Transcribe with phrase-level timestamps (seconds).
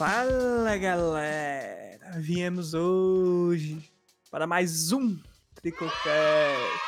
[0.00, 3.84] Fala galera, viemos hoje
[4.30, 5.14] para mais um
[5.54, 5.94] Tricocast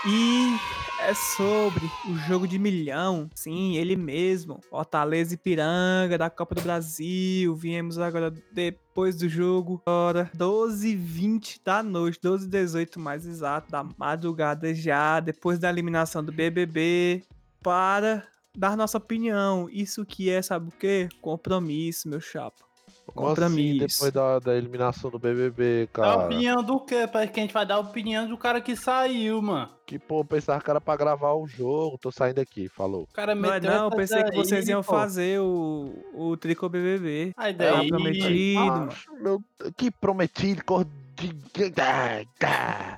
[0.08, 0.56] e
[0.98, 6.62] é sobre o jogo de milhão, sim, ele mesmo, Fortaleza e Piranga da Copa do
[6.62, 7.54] Brasil.
[7.54, 15.20] Viemos agora depois do jogo, hora 12h20 da noite, 12h18 mais exato, da madrugada já,
[15.20, 17.22] depois da eliminação do BBB,
[17.62, 19.68] para dar nossa opinião.
[19.70, 21.10] Isso que é, sabe o quê?
[21.20, 22.71] Compromisso, meu chapa.
[23.06, 23.78] Como assim, Compromisso.
[23.78, 26.24] depois da, da eliminação do BBB, Dá cara?
[26.24, 27.06] opinião do quê?
[27.12, 29.68] Parece que a gente vai dar opinião do cara que saiu, mano.
[29.86, 31.98] Que, pô, pensava que era pra gravar o jogo.
[31.98, 33.02] Tô saindo aqui, falou.
[33.02, 34.90] O cara Não, é meteu não, eu essa pensei que vocês iam pô.
[34.92, 37.32] fazer o, o Tricô BBB.
[37.36, 38.86] Aí daí, prometido, mano.
[38.86, 39.42] Macho, meu,
[39.76, 40.86] que prometido, cor.
[40.86, 41.01] Ah, ah.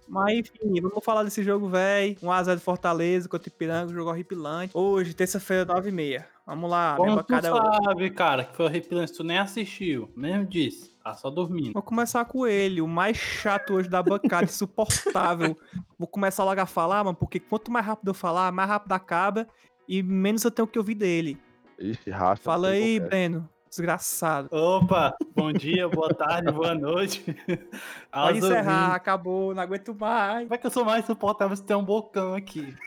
[0.09, 2.17] Mas enfim, vamos falar desse jogo, véi.
[2.17, 4.73] 1x0 de Fortaleza contra o Ipiranga, jogo horripilante.
[4.75, 6.25] Hoje, terça-feira, 9h30.
[6.47, 10.13] Vamos lá, minha como tu é sabe, cara, que foi horripilante, tu nem assistiu.
[10.15, 11.73] Mesmo disse, tá só dormindo.
[11.73, 15.57] Vou começar com ele, o mais chato hoje da bancada, insuportável.
[15.99, 19.49] Vou começar logo a falar, mano, porque quanto mais rápido eu falar, mais rápido acaba
[19.89, 21.39] e menos eu tenho que ouvir dele.
[21.79, 22.43] Ixi, racha.
[22.43, 23.09] Fala aí, qual é.
[23.09, 23.49] Breno.
[23.75, 24.49] Desgraçado.
[24.53, 27.25] Opa, bom dia, boa tarde, boa noite.
[28.09, 28.95] Pode encerrar, ouvintes.
[28.95, 30.45] acabou, não aguento mais.
[30.45, 32.73] Como é que eu sou mais suportável se tem um bocão aqui?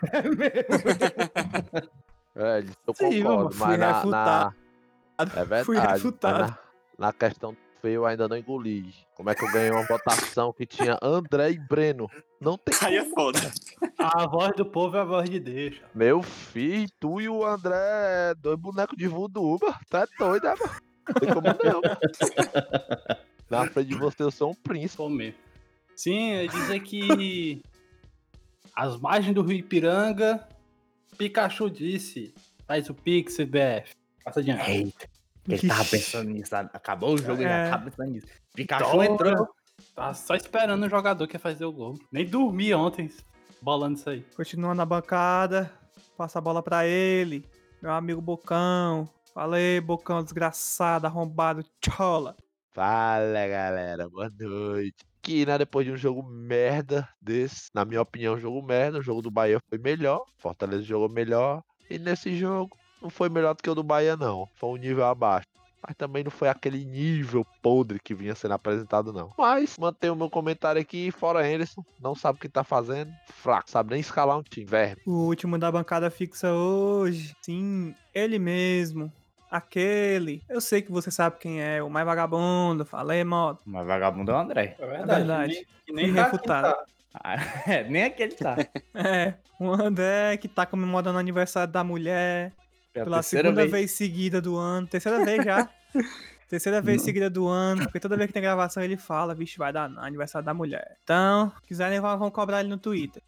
[2.34, 3.92] É, eu Sim, concordo, mano, fui mas na, na...
[3.92, 4.54] refutado.
[5.18, 5.64] É verdade.
[5.64, 6.58] Fui mas refutado.
[6.96, 8.94] Na, na questão do feio, eu ainda não engoli.
[9.18, 12.08] Como é que eu ganhei uma votação que tinha André e Breno?
[12.40, 13.40] Não tem Aí é foda.
[13.98, 15.74] A voz do povo é a voz de Deus.
[15.92, 17.74] Meu filho, tu e o André,
[18.30, 19.76] é dois bonecos de voodoo, mano.
[19.90, 20.72] Tá doido, né, mano?
[21.08, 21.82] Não tem como não.
[23.50, 24.98] Na frente de você, eu sou um príncipe.
[24.98, 25.34] Sou mesmo.
[25.96, 27.60] Sim, eu dizer que
[28.72, 30.46] as margens do Rio Ipiranga,
[31.16, 32.32] Pikachu disse,
[32.68, 33.96] faz o Pix, BF.
[34.22, 34.70] Passa adiante.
[34.70, 35.08] Eita,
[35.48, 36.50] ele tava pensando nisso.
[36.50, 36.70] sabe?
[36.72, 37.64] Acabou o jogo, ele É.
[37.64, 38.26] já tava pensando nisso.
[38.54, 39.48] Pikachu entrou.
[39.94, 41.98] Tá só esperando o jogador que ia fazer o gol.
[42.12, 43.10] Nem dormi ontem,
[43.62, 44.24] bolando isso aí.
[44.36, 45.70] Continua na bancada.
[46.16, 47.44] Passa a bola pra ele.
[47.80, 49.08] Meu amigo Bocão.
[49.32, 52.36] Falei, Bocão, desgraçado, arrombado, chola.
[52.72, 54.08] Fala, galera.
[54.08, 54.96] Boa noite.
[55.22, 59.02] Que, né, depois de um jogo merda desse, na minha opinião, um jogo merda, o
[59.02, 63.62] jogo do Bahia foi melhor, Fortaleza jogou melhor, e nesse jogo não foi melhor do
[63.62, 64.48] que o do Bahia, não.
[64.54, 65.46] Foi um nível abaixo.
[65.86, 69.32] Mas também não foi aquele nível podre que vinha sendo apresentado, não.
[69.38, 73.70] Mas mantenho o meu comentário aqui, fora Anderson, não sabe o que tá fazendo, fraco,
[73.70, 75.00] sabe nem escalar um time, verme.
[75.06, 77.34] O último da bancada fixa hoje.
[77.40, 79.12] Sim, ele mesmo.
[79.50, 80.42] Aquele.
[80.48, 82.84] Eu sei que você sabe quem é, o mais vagabundo.
[82.84, 83.62] Falei, moto.
[83.64, 84.76] Mas vagabundo é o André.
[84.78, 85.54] É verdade.
[85.54, 86.68] Nem, que nem Fui tá refutado.
[86.74, 86.84] tá.
[87.14, 87.34] Ah,
[87.66, 88.56] é, nem aquele tá.
[88.94, 92.52] É, o André que tá comemorando o aniversário da mulher.
[92.92, 93.72] Pela, Pela terceira segunda vez.
[93.72, 93.90] vez.
[93.92, 94.86] seguida do ano.
[94.86, 95.68] Terceira vez já.
[96.48, 97.82] Terceira vez seguida do ano.
[97.82, 100.96] Porque toda vez que tem gravação ele fala, vixe, vai dar não, aniversário da mulher.
[101.04, 103.22] Então, quiserem, vão vão cobrar ele no Twitter.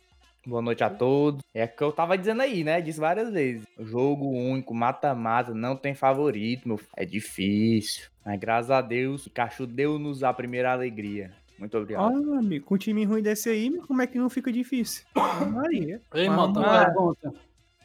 [0.46, 1.42] Boa noite a todos.
[1.52, 2.80] É o que eu tava dizendo aí, né?
[2.80, 3.66] Disse várias vezes.
[3.78, 6.78] Jogo único, mata-mata, não tem favorito, meu.
[6.78, 6.90] filho.
[6.96, 8.08] É difícil.
[8.24, 11.30] Mas graças a Deus, Pikachu deu-nos a primeira alegria.
[11.58, 12.14] Muito obrigado.
[12.14, 15.04] Olha, amigo, com um time ruim desse aí, como é que não fica difícil?
[15.52, 16.00] Maria.
[16.14, 17.34] Ei, mano, uma pergunta.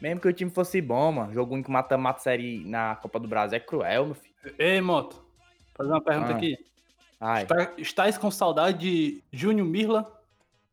[0.00, 1.32] Mesmo que o time fosse bom, mano.
[1.32, 4.34] Jogo único, mata-mata série na Copa do Brasil é cruel, meu filho.
[4.58, 5.24] Ei, Moto,
[5.74, 6.36] fazer uma pergunta Ah.
[6.36, 6.56] aqui.
[7.18, 10.12] Ai, Está, estás com saudade de Júnior Mirla?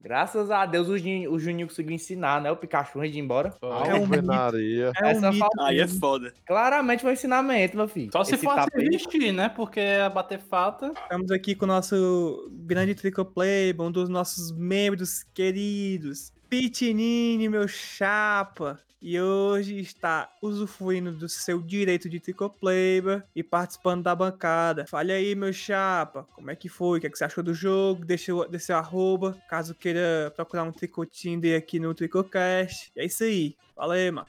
[0.02, 2.52] graças a Deus o Juninho, o Juninho conseguiu ensinar, né?
[2.52, 3.56] O Pikachu antes de ir embora.
[3.62, 4.14] É um.
[4.14, 5.40] É um Essa mito.
[5.40, 6.34] falta- Aí é foda.
[6.46, 8.12] Claramente foi um ensinamento, meu filho.
[8.12, 9.48] Só se for se tapete- vestir, né?
[9.48, 10.92] Porque é bater falta.
[11.04, 18.80] Estamos aqui com o nosso grande Tricoplay, um dos nossos membros queridos, Pitinini, meu chapa.
[19.06, 24.88] E hoje está usufruindo do seu direito de Tricoplayber e participando da bancada.
[24.88, 26.98] Fale aí, meu chapa, como é que foi?
[26.98, 28.06] O que, é que você achou do jogo?
[28.06, 32.94] Deixa, o- seu arroba, caso queira procurar um tricotinder aqui no Tricocast.
[32.96, 33.58] E é isso aí.
[33.76, 34.28] Aí, mano.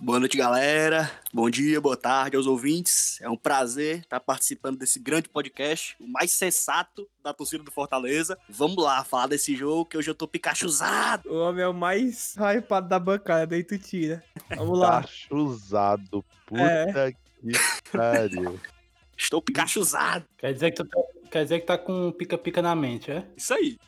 [0.00, 1.10] Boa noite, galera.
[1.32, 3.20] Bom dia, boa tarde aos ouvintes.
[3.20, 8.38] É um prazer estar participando desse grande podcast, o mais sensato da torcida do Fortaleza.
[8.48, 11.30] Vamos lá, falar desse jogo que hoje eu tô pikachuzado.
[11.30, 14.24] O homem é o mais hypado da bancada, aí tu tira.
[14.56, 15.02] Vamos lá.
[15.02, 16.24] Tá chuzado.
[16.46, 17.12] Puta É.
[17.12, 17.18] que
[17.92, 18.58] pariu.
[19.16, 20.24] Estou pikachuzado.
[20.38, 20.98] Quer dizer que tu tá,
[21.30, 23.26] quer dizer que tá com pica-pica na mente, é?
[23.36, 23.78] Isso aí.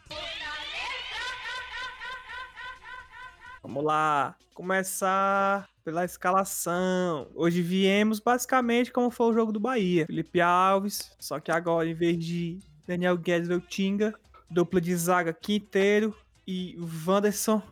[3.62, 4.37] Vamos lá.
[4.53, 7.29] Começar pela escalação.
[7.34, 10.06] Hoje viemos basicamente como foi o jogo do Bahia.
[10.06, 14.14] Felipe Alves, só que agora em vez de Daniel Guedes ou Tinga,
[14.50, 16.14] dupla de zaga Quinteiro
[16.46, 17.62] e Wanderson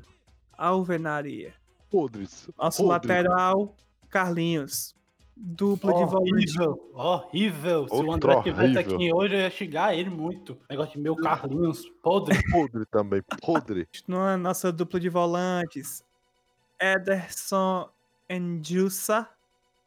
[0.52, 1.54] Alvenaria.
[1.88, 2.48] Podres.
[2.58, 3.08] Nosso Podre.
[3.08, 3.74] lateral,
[4.08, 4.94] Carlinhos.
[5.42, 6.60] Dupla de volante.
[6.60, 7.88] Horrível, horrível.
[7.88, 8.94] Se o André tivesse horrível.
[8.94, 10.58] aqui hoje, eu ia xingar ele muito.
[10.68, 12.38] Negócio de meu Carlinhos, podre.
[12.52, 13.22] Podre também.
[13.40, 13.88] Podre.
[14.38, 16.04] Nossa dupla de volantes,
[16.78, 17.88] Ederson
[18.30, 19.28] Endilsa.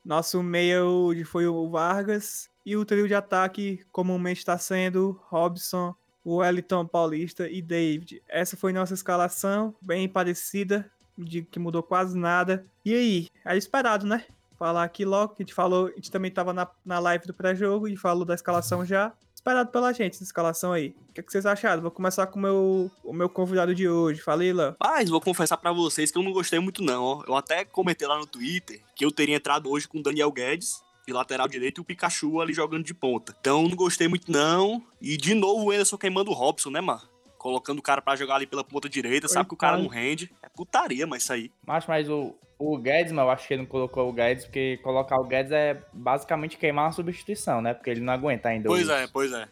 [0.03, 0.81] Nosso meia
[1.25, 2.49] foi o Vargas.
[2.65, 5.95] E o trio de ataque comumente está sendo Robson,
[6.25, 8.21] Wellington Paulista e David.
[8.27, 10.89] Essa foi nossa escalação, bem parecida.
[11.17, 12.65] Digo que mudou quase nada.
[12.83, 13.27] E aí?
[13.45, 14.25] Era esperado, né?
[14.57, 17.33] Falar aqui logo, que a gente falou, a gente também tava na, na live do
[17.33, 19.13] pré-jogo e falou da escalação já.
[19.43, 20.95] Esperado pela gente essa escalação aí.
[21.09, 21.81] O que, é que vocês acharam?
[21.81, 24.21] Vou começar com o meu, o meu convidado de hoje.
[24.21, 24.73] Falei, Léo.
[24.79, 27.23] Mas vou confessar pra vocês que eu não gostei muito não, ó.
[27.27, 30.81] Eu até comentei lá no Twitter que eu teria entrado hoje com o Daniel Guedes
[31.05, 33.35] de lateral direito e o Pikachu ali jogando de ponta.
[33.37, 34.81] Então não gostei muito não.
[35.01, 37.01] E de novo o Anderson queimando o Robson, né, mano?
[37.37, 40.31] Colocando o cara pra jogar ali pela ponta direita, sabe que o cara não rende.
[40.41, 41.51] É putaria, mas isso aí.
[41.67, 42.33] Mas, mas o,
[42.71, 45.51] o Guedes, mas eu acho que ele não colocou o Guedes, porque colocar o Guedes
[45.51, 47.74] é basicamente queimar uma substituição, né?
[47.74, 49.48] Porque ele não aguenta ainda Pois é, pois é,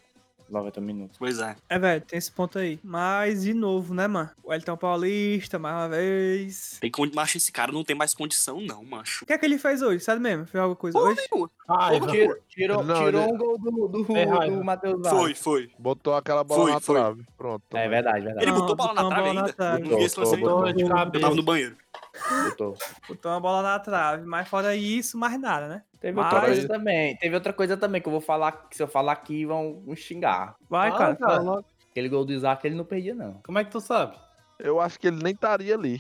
[0.50, 1.18] 90 minutos.
[1.18, 1.56] pois é.
[1.70, 2.78] É, velho, tem esse ponto aí.
[2.84, 4.30] Mas, de novo, né, mano?
[4.44, 6.78] O Elton Paulista, mais uma vez.
[6.82, 7.16] Tem condi...
[7.16, 9.24] Macho, esse cara não tem mais condição, não, macho.
[9.24, 10.04] O que é que ele fez hoje?
[10.04, 10.46] Sabe mesmo?
[10.46, 11.22] Fez alguma coisa hoje?
[11.70, 12.12] Ai, Porra, velho.
[12.12, 14.58] Tirou, tirou, Não, tirou ele- um gol do, do, É raiva.
[14.58, 15.20] do Matheus Vargas.
[15.22, 15.70] Foi, foi.
[15.80, 16.96] Botou aquela bola Foi, na foi.
[17.00, 17.24] trave.
[17.38, 17.64] Pronto.
[17.78, 18.44] É verdade, verdade.
[18.46, 19.54] Ele Não, botou bola na botou uma trave bola na ainda.
[19.54, 19.90] trave.
[19.90, 21.30] Não esse lance Botou, Eu tava cabeça.
[21.30, 21.72] no banheiro.
[21.76, 21.82] Botou.
[21.82, 21.91] Botou
[23.26, 24.26] uma bola na trave.
[24.26, 25.84] Mas fora isso, mais nada, né?
[26.00, 27.16] Teve Mas- outra coisa também.
[27.18, 29.96] Teve outra coisa também que eu vou falar, que se eu falar aqui vão vão
[29.96, 30.56] xingar.
[30.70, 31.16] Vai, Fala, cara.
[31.16, 31.44] cara.
[31.44, 31.66] Fala.
[31.90, 33.34] Aquele gol do Isaac ele não perdia, não.
[33.46, 34.18] Como é que tu sabe?
[34.58, 36.00] Eu acho que ele nem estaria ali.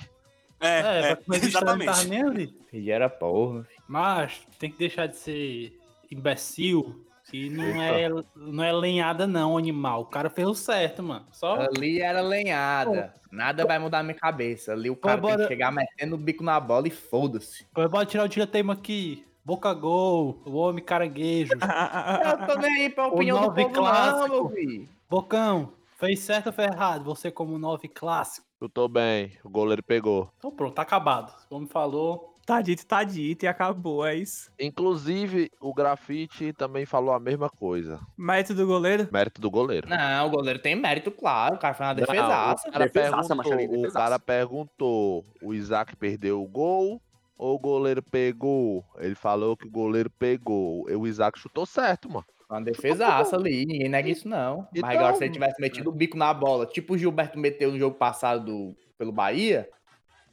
[0.59, 2.07] É, é, mas ele não tava exatamente.
[2.09, 2.47] nem ali.
[2.71, 3.67] Perdia era porra.
[3.87, 5.73] Mas tem que deixar de ser
[6.09, 7.05] imbecil.
[7.31, 10.01] Que não é, não é lenhada, não, animal.
[10.01, 11.25] O cara fez o certo, mano.
[11.31, 11.55] Só.
[11.55, 13.13] Ali era lenhada.
[13.31, 14.73] Nada vai mudar a minha cabeça.
[14.73, 17.65] Ali o cara tem bora- que chegar metendo o bico na bola e foda-se.
[17.73, 19.25] Pô, Bora tirar o direteimo aqui.
[19.45, 21.53] Boca Gol, o homem caranguejo.
[22.41, 24.29] Eu tô nem aí pra O opinião do nove povo, não, clássico.
[24.29, 24.89] meu filho.
[25.09, 27.03] Bocão, fez certo ou fez errado?
[27.05, 28.45] Você como nove clássico.
[28.59, 29.31] Chutou bem.
[29.43, 30.29] O goleiro pegou.
[30.37, 31.33] Então pronto, tá acabado.
[31.49, 32.30] O homem falou.
[32.51, 34.51] Tá dito, tá dito e acabou, é isso.
[34.59, 37.97] Inclusive, o grafite também falou a mesma coisa.
[38.17, 39.07] Mérito do goleiro.
[39.09, 39.87] Mérito do goleiro.
[39.87, 41.55] Não, o goleiro tem mérito, claro.
[41.55, 42.67] O cara foi uma Não, defesaça.
[42.67, 47.01] o, cara Defesaça, perguntou, o cara perguntou: o Isaac perdeu o gol
[47.37, 48.83] ou o goleiro pegou?
[48.97, 50.89] Ele falou que o goleiro pegou.
[50.89, 52.25] E o Isaac chutou certo, mano.
[52.49, 54.67] Foi uma defesaça ali, ninguém nega isso não.
[54.75, 57.71] Então- Mas agora se ele tivesse metido o bico na bola, tipo o Gilberto meteu
[57.71, 59.69] no jogo passado do- pelo Bahia,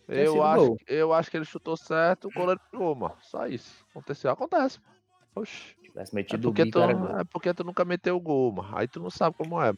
[0.08, 0.78] Eu acho, gol.
[0.86, 3.14] eu acho que ele chutou certo, o goleiro pegou, mano.
[3.20, 3.84] Só isso.
[3.90, 4.80] Aconteceu, acontece.
[5.34, 5.52] Oxi.
[5.52, 8.52] se tivesse É metido o porque, bico, tu, é porque tu nunca meteu o gol,
[8.52, 8.76] mano.
[8.76, 9.72] Aí tu não sabe como é.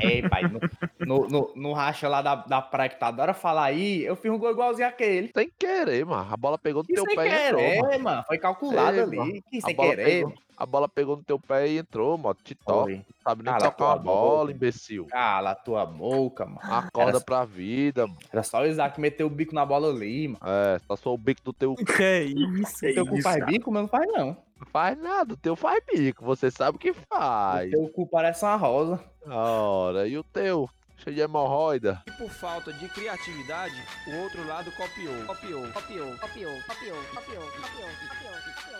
[0.00, 0.60] Ei, pai, no,
[1.06, 4.30] no, no- no racha lá da, da praia que tu adora falar aí, eu fiz
[4.30, 5.30] um gol igualzinho aquele.
[5.34, 6.26] Sem querer, mano.
[6.32, 8.04] A bola pegou no Que teu sem pé e entrou, querer, mano.
[8.04, 8.24] mano.
[8.26, 9.16] Foi calculado Ei, ali.
[9.16, 9.32] mano.
[9.54, 10.04] A sem querer.
[10.04, 12.36] pegou, a bola pegou no teu pé e entrou, mano.
[12.42, 13.00] Te toca.
[13.22, 13.98] Sabe nem tocar boca.
[13.98, 15.06] bola, imbecil.
[15.06, 16.58] Cala a tua boca, mano.
[16.62, 18.18] Acorda Era- pra vida, mano.
[18.32, 20.40] Era só o Isaac meter o bico na bola ali, mano.
[20.44, 21.74] É, só o bico do teu.
[22.00, 22.78] Que é isso?
[22.80, 23.46] Que Teu isso, faz cara.
[23.46, 24.36] bico, mas não faz não.
[24.58, 26.24] Não faz nada, o teu faz bico.
[26.24, 27.70] Você sabe o que O faz.
[27.70, 29.02] teu cu parece uma rosa.
[29.26, 30.68] Ora, e o teu?
[30.96, 32.02] Cheio de hemorroida.
[32.08, 33.74] E por falta de criatividade,
[34.08, 35.14] o outro lado copiou.
[35.26, 38.78] Copiou, copiou, copiou, copiou, copiou, copiou, copiou, copiou.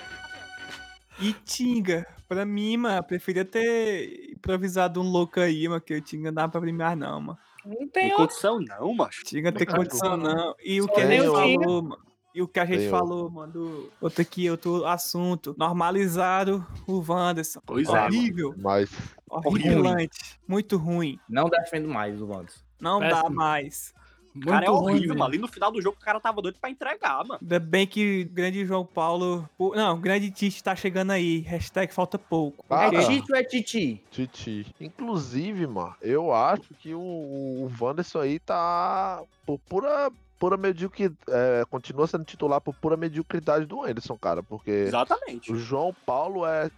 [1.20, 6.00] E Tinga, pra mim, mano, eu preferia ter improvisado um louco aí, mano, que o
[6.00, 7.38] Tinga não dá pra primar, não, mano.
[7.64, 9.24] Não Tem tem condição não, macho.
[9.24, 10.54] Tinga tem condição, não.
[10.62, 12.07] E o que o falou, mano.
[12.38, 15.56] E o que a gente Tem falou, mano, do outro aqui, outro assunto.
[15.58, 17.60] Normalizaram o Wanderson.
[17.66, 18.04] Pois é.
[18.06, 18.88] Horrível, Mas
[19.28, 21.18] horripilante, muito ruim.
[21.28, 22.60] Não defendo mais o Wanderson.
[22.80, 23.30] Não dá Péssimo.
[23.34, 23.94] mais.
[24.36, 25.24] O cara é Muito ruim, horrível, mano.
[25.24, 27.40] Ali no final do jogo o cara tava doido pra entregar, mano.
[27.42, 29.48] Ainda bem que o grande João Paulo.
[29.58, 31.40] o- Não, o grande Tite tá chegando aí.
[31.40, 32.64] Hashtag falta pouco.
[32.70, 33.04] Ah, é.
[33.04, 34.00] Tite ou é Titi?
[34.12, 34.64] Titi.
[34.80, 41.16] Inclusive, mano, eu acho que o, o Wanderson aí tá por pura pura mediocridade.
[41.28, 44.42] É, continua sendo titular por pura mediocridade do Anderson, cara.
[44.42, 45.52] Porque Exatamente.
[45.52, 46.70] o João Paulo é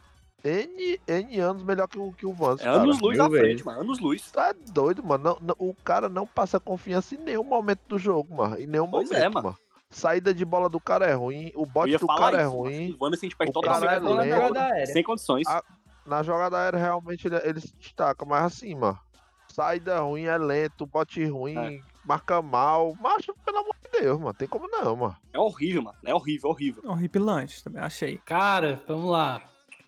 [0.43, 2.63] N, N anos melhor que o, que o Vance.
[2.63, 2.79] É cara.
[2.83, 3.81] anos luz mil à frente, mano.
[3.83, 4.31] Anos luz.
[4.31, 5.23] Tá doido, mano.
[5.25, 8.59] Não- não- o cara não passa confiança em nenhum momento do jogo, mano.
[8.59, 9.57] Em nenhum Pois momento, é, mano.
[9.91, 12.51] Saída de bola do cara é ruim, o bote do cara é isso.
[12.53, 12.63] mano.
[12.63, 12.97] ruim.
[12.99, 14.35] O Wanderson a gente perde O toda cara é Falando da lento.
[14.37, 14.87] jogada aérea.
[14.87, 15.47] Sem condições.
[15.49, 15.63] Ah,
[16.07, 18.99] Na jogada aérea, realmente, ele, ele se destaca, mas assim, mano.
[19.49, 21.81] Saída ruim, é lento, bote ruim, É.
[22.05, 22.97] marca mal.
[23.01, 24.35] Macho, pelo amor de Deus, mano.
[24.35, 25.17] Tem como não, mano.
[25.33, 25.99] É horrível, mano.
[26.05, 26.83] É horrível, horrível.
[26.87, 28.19] Horripilante, também achei.
[28.25, 29.43] Cara, vamos lá.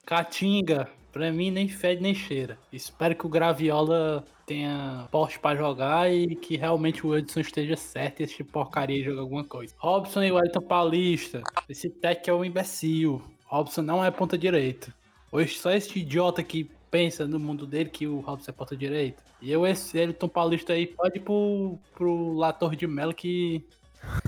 [0.04, 2.58] Caatinga, pra mim nem fede nem cheira.
[2.72, 8.20] Espero que o Graviola tenha porte pra jogar e que realmente o Edson esteja certo
[8.20, 9.74] e esse porcaria joga alguma coisa.
[9.78, 11.42] Robson e Wellington Paulista.
[11.68, 13.22] Esse tech é um imbecil.
[13.46, 14.92] Robson não é ponta direita.
[15.30, 19.22] Hoje só esse idiota que pensa no mundo dele que o Robson é ponta direita.
[19.40, 23.66] E eu, esse Wellington Paulista aí, pode ir pro, pro Lator de Melo que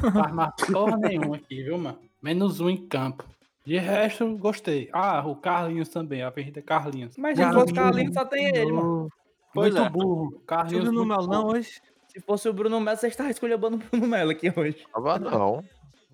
[0.00, 1.98] faz mais porra nenhuma aqui, viu, mano?
[2.22, 3.24] Menos um em campo.
[3.66, 4.88] De resto, gostei.
[4.92, 7.16] Ah, o Carlinhos também, a Avenida Carlinhos.
[7.18, 7.74] Mas fosse vi.
[7.74, 9.08] Carlinhos, só tem ele, mano.
[9.52, 9.90] Pois muito é.
[9.90, 10.42] burro.
[10.46, 11.58] Carlinhos Tudo no muito Melo não burro.
[11.58, 11.80] hoje.
[12.08, 14.86] Se fosse o Bruno Melo, você estava escolhendo o Bruno Melo aqui hoje.
[14.92, 15.62] Tava não.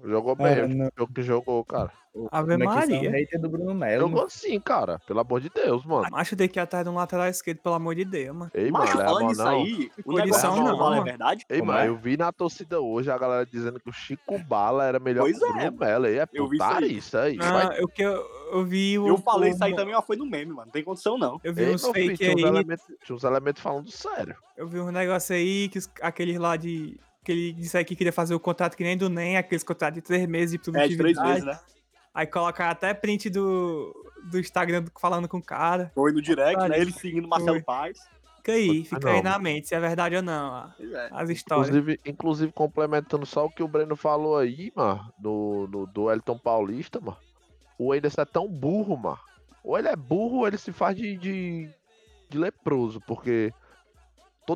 [0.05, 0.91] Jogou bem, Ah, o não.
[0.97, 1.93] jogo que jogou, cara.
[2.33, 3.11] Ave Como é Maria.
[3.13, 4.09] hater do Bruno Melo.
[4.09, 4.99] Jogou sim, cara.
[5.07, 6.09] Pelo amor de Deus, mano.
[6.11, 8.51] Macho tem que ir atrás de um lateral esquerdo, pelo amor de Deus, mano.
[8.53, 9.49] Ei, Mas mano, é falando não.
[9.49, 11.47] aí, o negócio não, não é verdade.
[11.49, 11.87] Ei, mano, é?
[11.89, 15.39] eu vi na torcida hoje a galera dizendo que o Chico Bala era melhor Pois
[15.39, 16.07] que o é, Bruno Melo.
[16.07, 16.97] Aí é eu vi isso aí.
[16.97, 17.37] isso aí.
[17.37, 19.07] Não, Vai- eu, que eu, eu vi o.
[19.07, 20.67] Eu falei isso aí também, mas foi no meme, mano.
[20.67, 21.41] Não tem condição, não.
[21.45, 22.51] Eu vi Ei, uns meu filho, fake tinha uns aí.
[22.51, 24.35] elementos, tinha uns elementos falando sério.
[24.57, 26.99] Eu vi um negócio aí que aqueles lá de.
[27.25, 29.97] Que ele disse aí que queria fazer o contrato que nem do NEM, aqueles contratos
[29.97, 31.33] de três meses de É, de três produtividade.
[31.33, 31.61] vezes, né?
[32.15, 33.95] Aí colocaram até print do,
[34.31, 35.93] do Instagram do- falando com o cara.
[35.95, 36.79] Foi no direct, né?
[36.79, 37.63] Ele seguindo o Marcelo foi.
[37.63, 37.99] Paz.
[38.39, 39.45] Fica aí, Ah, fica não, aí na mano.
[39.45, 41.09] mente, se é verdade ou não, ó, é.
[41.13, 41.69] as histórias.
[41.69, 46.39] Inclusive, inclusive, complementando só o que o Breno falou aí, mano, no, no, do Elton
[46.39, 47.19] Paulista, mano.
[47.79, 49.19] O Anderson é tão burro, mano.
[49.63, 51.71] Ou ele é burro ou ele se faz de, de,
[52.31, 53.53] de leproso, porque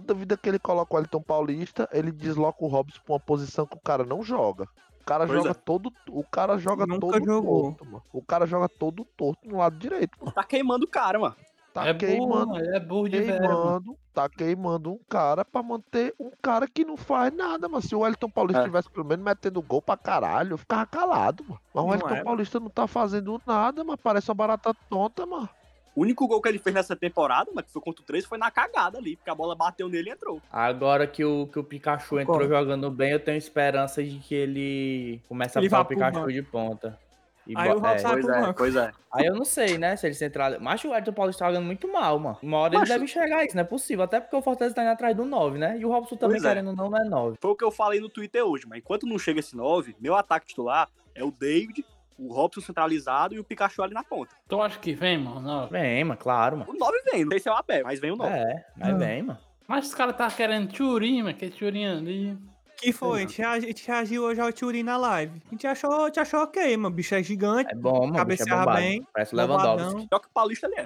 [0.01, 3.67] toda vida que ele coloca o Elton Paulista, ele desloca o Robson pra uma posição
[3.67, 4.65] que o cara não joga.
[5.01, 5.55] O cara Pois joga é.
[5.55, 5.93] todo.
[6.09, 7.63] O cara joga Nunca todo jogou.
[7.65, 8.03] torto, mano.
[8.13, 10.33] O cara joga todo torto no lado direito, mano.
[10.33, 11.37] Tá queimando o cara, mano.
[11.75, 13.39] Tá é burro, queimando mano, é burro de velho.
[13.41, 17.83] queimando, tá queimando um cara pra manter um cara que não faz nada, mano.
[17.83, 18.65] Se o Wellington Paulista É.
[18.65, 21.61] tivesse pelo menos metendo gol pra caralho, eu ficava calado, mano.
[21.75, 23.99] Mas o Wellington é, Paulista não tá fazendo nada, mano.
[23.99, 25.49] Parece uma barata tonta, mano.
[25.95, 28.37] O único gol que ele fez nessa temporada, mano, que foi contra o 3, foi
[28.37, 30.41] na cagada ali, porque a bola bateu nele e entrou.
[30.53, 32.55] Agora que o, que o Pikachu entrou Concordo.
[32.59, 36.43] jogando bem, eu tenho esperança de que ele comece a Ele botar o Pikachu de
[36.43, 36.99] ponta.
[37.47, 37.97] E Aí bo- o é.
[38.03, 38.55] Pro banco.
[38.57, 38.91] pois é.
[39.13, 39.95] Aí eu não sei, né?
[39.97, 40.53] Se ele central.
[40.61, 42.39] Mas o Elton Paulista tá jogando muito mal, mano.
[42.43, 44.03] Uma hora ele deve enxergar isso, não é possível.
[44.03, 45.77] Até porque o Fortaleza tá indo atrás do 9, né?
[45.79, 46.49] E o Robson também, Pois é.
[46.49, 47.37] querendo não, não é 9.
[47.41, 50.15] Foi o que eu falei no Twitter hoje, mas enquanto não chega esse 9, meu
[50.17, 51.85] ataque titular é o David,
[52.19, 54.35] o Robson centralizado e o Pikachu ali na ponta.
[54.49, 55.41] Tu acha que vem, mano?
[55.41, 55.69] Não.
[55.69, 56.71] Vem, mano, claro, mano.
[56.71, 58.31] O 9 vem, não sei se é o Abel, mas vem o 9.
[58.33, 58.97] É, mas Ah.
[58.97, 59.39] vem, mano.
[59.67, 62.39] Mas os caras tá querendo Turim, mano, que Turim ali.
[62.77, 63.19] Que foi?
[63.19, 65.41] A gente, reagi- a gente reagiu hoje ao Turin na live.
[65.47, 66.89] A gente achou, a gente achou ok, mano.
[66.89, 67.73] O bicho é gigante.
[67.73, 68.15] É bom, mano.
[68.15, 68.79] é Cabeceava bombado.
[68.79, 70.07] bem, Parece o Lewandowski.
[70.13, 70.85] Só que o Paulista ele é.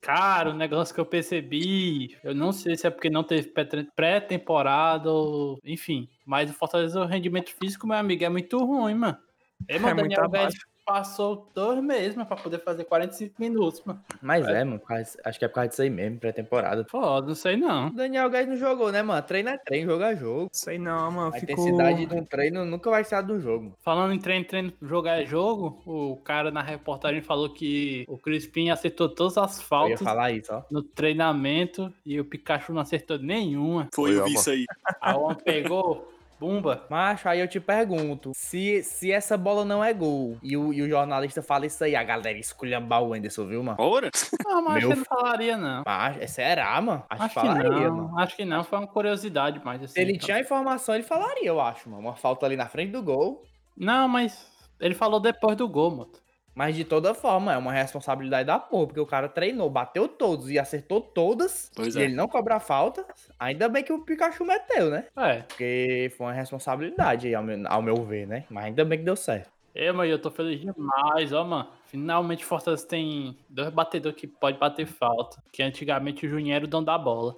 [0.00, 3.86] Cara, o negócio que eu percebi, eu não sei se é porque não teve pré-
[3.96, 5.58] pré-temporada ou.
[5.64, 6.08] Enfim.
[6.24, 9.18] Mas o Fortaleza, o rendimento físico, meu amigo, é muito ruim, mano.
[9.66, 10.56] É, É mano, muito Daniel abaixo.
[10.56, 14.00] Guedes passou dois meses, mano, pra poder fazer 45 minutos, mano.
[14.22, 14.78] Mas é, mano.
[14.80, 16.82] por causa- Acho que é por causa disso aí mesmo, pré-temporada.
[16.88, 17.88] Foda, não sei não.
[17.88, 19.20] O Daniel Guedes não jogou, né, mano?
[19.22, 20.48] Treino é treino, jogo é jogo.
[20.50, 21.28] Sei não, mano.
[21.28, 21.52] A Ficou...
[21.66, 23.74] intensidade de um treino nunca vai ser a do jogo.
[23.80, 28.70] Falando em treino, treino, jogar é jogo, o cara na reportagem falou que o Crispim
[28.70, 30.62] acertou todas as Eu ia faltas falar isso, ó.
[30.70, 33.88] no treinamento e o Pikachu não acertou nenhuma.
[33.94, 34.64] Foi, eu vi isso aí.
[35.00, 36.86] A homem pegou, bumba.
[36.90, 40.82] Macho, aí eu te pergunto, se, se essa bola não é gol e o, e
[40.82, 43.76] o jornalista fala isso aí, a galera esculhambar o Anderson, viu, mano?
[43.80, 44.10] Ora,
[44.46, 45.82] Não, mas acho Meu que não falaria, não.
[45.86, 47.04] Macho, é será, mano?
[47.10, 48.18] Acho, Acho que que falaria, não, mano.
[48.18, 49.94] acho que não, foi uma curiosidade mais assim.
[49.94, 50.26] Se ele então.
[50.26, 52.02] tinha a informação, ele falaria, eu acho, mano.
[52.02, 53.42] Uma falta ali na frente do gol.
[53.76, 54.46] Não, mas
[54.80, 56.20] ele falou depois do gol, moto.
[56.58, 60.50] Mas de toda forma, é uma responsabilidade da porra, porque o cara treinou, bateu todos
[60.50, 61.70] e acertou todas.
[61.72, 62.04] Pois e é.
[62.06, 63.06] ele não cobra falta.
[63.38, 65.06] Ainda bem que o Pikachu meteu, né?
[65.16, 68.44] É, Porque foi uma responsabilidade aí, ao meu, ao meu ver, né?
[68.50, 69.48] Mas ainda bem que deu certo.
[69.72, 71.68] eu, mano, eu tô feliz demais, ó, mano.
[71.86, 75.40] Finalmente o Fortaleza tem dois batedores que pode bater falta.
[75.52, 77.36] Que antigamente o Juninho era o dono da bola.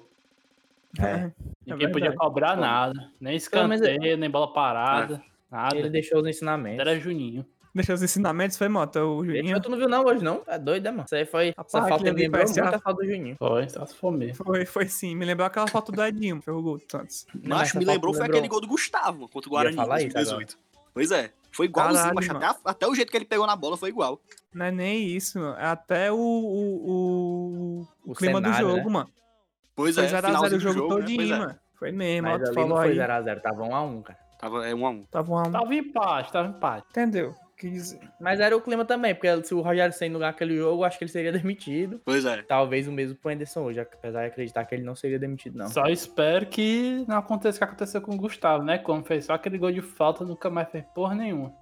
[0.99, 1.31] É.
[1.67, 3.11] Ninguém É podia cobrar nada.
[3.21, 5.23] Nem escanteio, nem bola parada.
[5.51, 5.77] Nada.
[5.77, 6.81] Ele deixou os ensinamentos.
[6.81, 7.45] Era Juninho.
[7.75, 9.61] Deixou os ensinamentos, foi, Mota, o Juninho?
[9.61, 10.43] Tu não viu não hoje, não?
[10.47, 11.05] É doido, né, mano?
[11.05, 11.55] Isso aí foi...
[11.57, 13.37] Rapaz, Essa falta me lembrou muito a- a falta do Juninho.
[13.39, 14.45] Foi, for mesmo.
[14.45, 15.15] Foi, foi sim.
[15.15, 17.27] Me lembrou aquela foto do Edinho, foi o gol do Santos.
[17.61, 18.39] Essa me lembrou foi lembrou.
[18.39, 20.59] aquele gol do Gustavo contra o Guarani em falar isso 2018.
[20.93, 21.31] Pois é.
[21.53, 23.89] Foi igualzinho, Caralho, mas até, a- até o jeito que ele pegou na bola foi
[23.89, 24.21] igual.
[24.53, 25.57] Não é nem isso, mano.
[25.57, 28.93] É até o, o, o, o clima do cenário, jogo, né?
[28.93, 29.11] mano.
[29.77, 31.01] Pois Foi é, 0x0 o jogo, do jogo, né?
[31.01, 31.39] todinho, Pois é.
[31.39, 31.59] mano.
[31.75, 32.97] Foi mesmo, ó, Mas tu ali falou não foi aí.
[32.99, 34.19] 0x0, tava 1x1, cara.
[34.41, 35.03] Tava é um a um.
[35.05, 35.51] Tava uma...
[35.51, 36.87] Tava empate, tava empate.
[36.91, 37.35] Entendeu?
[37.61, 38.01] Quer dizer...
[38.19, 40.85] Mas era o clima também, porque se o Rogério Senna não ganhar aquele jogo, eu
[40.85, 42.01] acho que ele seria demitido.
[42.03, 42.41] Pois é.
[42.41, 45.69] Talvez o mesmo pro Anderson hoje, apesar de acreditar que ele não seria demitido, não.
[45.69, 48.79] Só espero que não aconteça o que aconteceu com o Gustavo, né?
[48.79, 51.53] Como fez só aquele gol de falta, nunca mais fez porra nenhuma.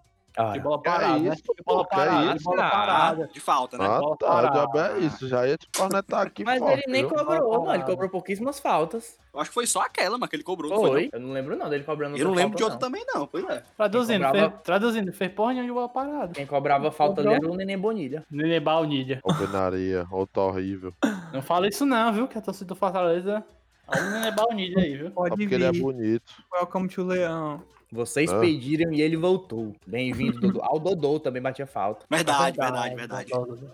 [0.40, 1.28] Ah, De bola Que é parada, né?
[1.35, 2.71] isso, De bola parada, é de bola isso?
[2.71, 3.26] parada.
[3.35, 3.85] De falta, né?
[3.87, 4.26] Ah, tá,
[4.68, 4.92] parada.
[4.97, 5.26] é isso.
[5.26, 7.14] Já ia te cornetar aqui Mas forte, ele nem viu?
[7.16, 7.54] cobrou, mano.
[7.57, 7.85] Ele parada.
[7.90, 9.18] cobrou pouquíssimas faltas.
[9.35, 10.71] Eu acho que foi só aquela, mano, que ele cobrou.
[10.71, 11.11] não Foi.
[11.12, 11.21] não?
[11.21, 13.26] Eu não lembro não dele cobrando Eu não lembro de falta, outro também, não.
[13.26, 13.62] Pois é.
[13.76, 16.33] Traduzindo, cobrava- fez, traduzindo, fez porra nenhuma de bola parada.
[16.35, 18.25] Quem cobrava falta ali era o Neném Bonilha.
[18.30, 19.21] Nenê Baunilha.
[19.25, 20.95] Alvenaria, outro horrível.
[21.33, 22.28] Não fala isso não, viu?
[22.28, 23.45] Que a torcida do Fortaleza...
[23.88, 25.09] Olha o Nenê Baunilha aí, viu?
[25.09, 25.83] Só Pode porque ele é vir.
[25.83, 26.33] bonito.
[26.52, 27.62] Welcome to Leão.
[27.90, 28.40] Vocês Ah.
[28.40, 29.75] pediram e ele voltou.
[29.87, 30.61] Bem-vindo, Dodô.
[30.62, 32.04] Ao Dodô também batia falta.
[32.11, 33.30] Verdade, verdade, verdade.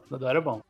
[0.09, 0.61] Dodô era bom.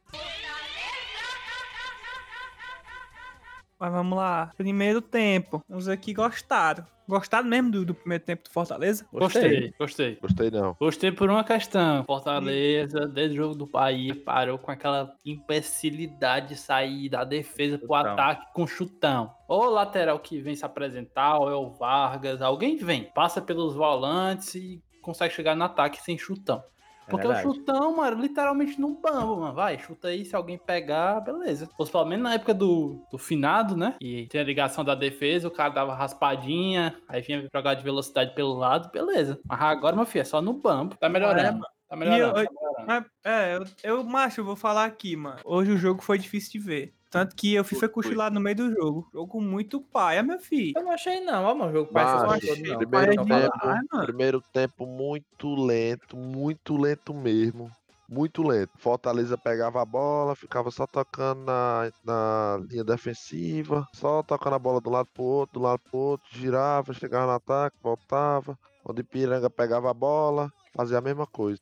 [3.79, 4.51] Mas vamos lá.
[4.57, 5.61] Primeiro tempo.
[5.69, 6.87] Uns aqui gostaram.
[7.09, 9.07] Gostaram mesmo do, do primeiro tempo do Fortaleza?
[9.13, 10.19] Gostei, gostei.
[10.21, 10.75] Gostei não.
[10.81, 12.05] Gostei por uma questão.
[12.05, 17.87] Fortaleza, desde o jogo do Bahia, parou com aquela imbecilidade de sair da defesa pro
[17.89, 18.13] Chutão.
[18.13, 19.35] ataque com chutão.
[19.49, 23.75] Ou o lateral que vem se apresentar, ou é o Vargas, alguém vem, passa pelos
[23.75, 26.63] volantes e consegue chegar no ataque sem chutão.
[27.07, 27.43] É Porque o verdade.
[27.55, 29.55] chutão, mano, literalmente no bambo, mano.
[29.55, 31.69] Vai, chuta aí, se alguém pegar, beleza.
[31.79, 33.95] Ou pelo menos na época do, do finado, né?
[34.01, 38.35] E tem a ligação da defesa, o cara dava raspadinha, aí vinha jogar de velocidade
[38.35, 39.39] pelo lado, beleza.
[39.47, 40.97] Mas agora, meu filho, é só no bambo.
[40.97, 41.61] Tá melhorando.
[41.89, 42.39] Tá melhorando.
[42.41, 42.53] eu- tá
[42.87, 43.07] melhorando.
[43.25, 45.41] É, eu, eu, macho, eu vou falar aqui, mano.
[45.45, 46.95] Hoje o jogo foi difícil de ver.
[47.15, 49.09] Tanto que eu fui Foi, foi cochilar no meio do jogo.
[49.13, 50.73] Jogo muito paia, meu filho.
[50.77, 51.73] Eu não achei não, ó, mano.
[51.73, 52.79] Jogo parece Mas, todo, não.
[52.79, 54.03] primeiro Não, tempo-.
[54.05, 57.71] Primeiro tempo muito lento, muito lento mesmo.
[58.09, 58.73] Muito lento.
[58.79, 64.81] Fortaleza pegava a bola, ficava só tocando na, na linha defensiva, só tocando a bola
[64.81, 68.59] do lado pro outro, do lado pro outro, girava, chegava no ataque, voltava.
[68.83, 71.61] Quando Ipiranga pegava a bola, fazia a mesma coisa.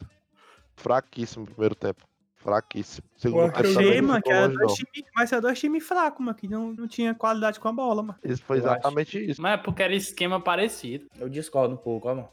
[0.77, 2.12] Fraquíssimo o primeiro tempo.
[2.43, 3.07] Fraquíssimo.
[3.17, 6.49] Segundo tempo Achei, mano, que era dois times, mas era dois times fracos, mano, que
[6.49, 8.19] não, não tinha qualidade com a bola, mano.
[8.25, 9.41] Isso foi Eu exatamente isso.
[9.41, 11.07] Mas é porque era esquema parecido.
[11.19, 12.29] Eu discordo um pouco, ó, mano.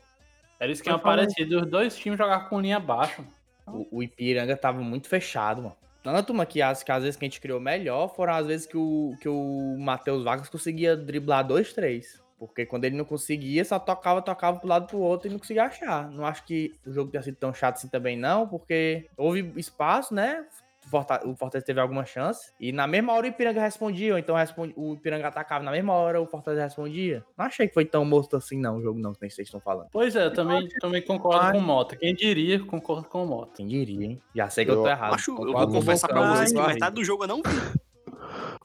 [0.59, 1.25] Era esquema Eu falei.
[1.25, 1.61] parecido.
[1.61, 3.23] Os dois times jogavam com linha baixa.
[3.67, 5.75] O, o Ipiranga tava muito fechado, mano.
[6.01, 8.65] Tanto, mano, que as, que as vezes que a gente criou melhor foram as vezes
[8.65, 12.19] que o, que o Matheus Vargas conseguia driblar dois, três.
[12.39, 15.65] Porque quando ele não conseguia, só tocava, tocava pro lado pro outro e não conseguia
[15.65, 16.09] achar.
[16.09, 20.13] Não acho que o jogo tenha sido tão chato assim também, não, porque houve espaço,
[20.13, 20.45] né?
[20.85, 22.51] O Forta- O Fortaleza teve alguma chance.
[22.59, 24.35] E na mesma hora o Ipiranga respondia, ou então
[24.75, 27.23] o Ipiranga atacava na mesma hora, o Fortaleza respondia.
[27.37, 29.59] Não achei que foi tão morto assim, não, o jogo, não, que nem vocês estão
[29.59, 29.89] falando.
[29.91, 31.95] Pois é, eu também, também concordo com o Mota.
[31.97, 33.51] Quem diria, concordo com o Mota.
[33.57, 34.21] Quem diria, hein?
[34.33, 35.13] Já sei que eu, Eu tô errado.
[35.13, 37.79] Acho, eu vou confessar pra vocês que metade do jogo eu não vi.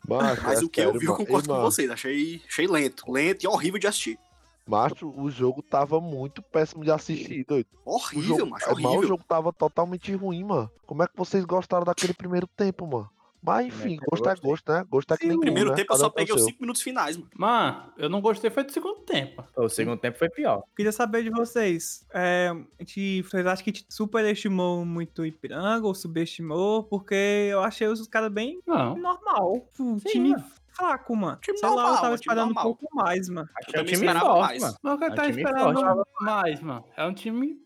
[0.07, 1.90] Mas, Mas é o que eu sério, vi, eu concordo com vocês.
[1.90, 3.11] Achei, achei lento.
[3.11, 4.19] Lento e horrível de assistir.
[4.67, 7.67] Macho, o jogo tava muito péssimo de assistir, doido.
[7.85, 9.09] O Horrível, jogo, macho, é, mas o horrível.
[9.09, 10.71] jogo tava totalmente ruim, mano.
[10.87, 13.11] Como é que vocês gostaram daquele primeiro tempo, mano?
[13.47, 14.85] Mas enfim, eu gosto é gosto, né?
[14.89, 15.77] Gosto é que nem Primeiro né?
[15.77, 16.49] tempo eu só um peguei os seu.
[16.49, 17.31] 5 minutos finais, mano.
[17.37, 19.45] Mano, eu não gostei foi do segundo tempo.
[19.57, 20.63] O segundo tempo foi pior.
[20.75, 22.07] Queria saber de vocês.
[22.15, 26.85] É, a gente, vocês acham que a gente superestimou muito o Ipiranga ou subestimou?
[26.85, 27.15] Porque
[27.51, 28.97] eu achei os caras bem Não.
[28.97, 29.69] normal.
[29.79, 30.45] O Sim, time mano.
[30.73, 31.39] fraco, mano.
[31.43, 32.65] Time Sei lá, eu normal, tava time esperando normal.
[32.65, 33.49] um pouco mais, mano.
[33.59, 34.63] Achei também um time esperava forte, mais.
[34.63, 34.77] mano.
[34.83, 36.09] Mas o que É um tá time esperando forte.
[36.25, 36.85] mais, mano?
[36.97, 37.61] É um time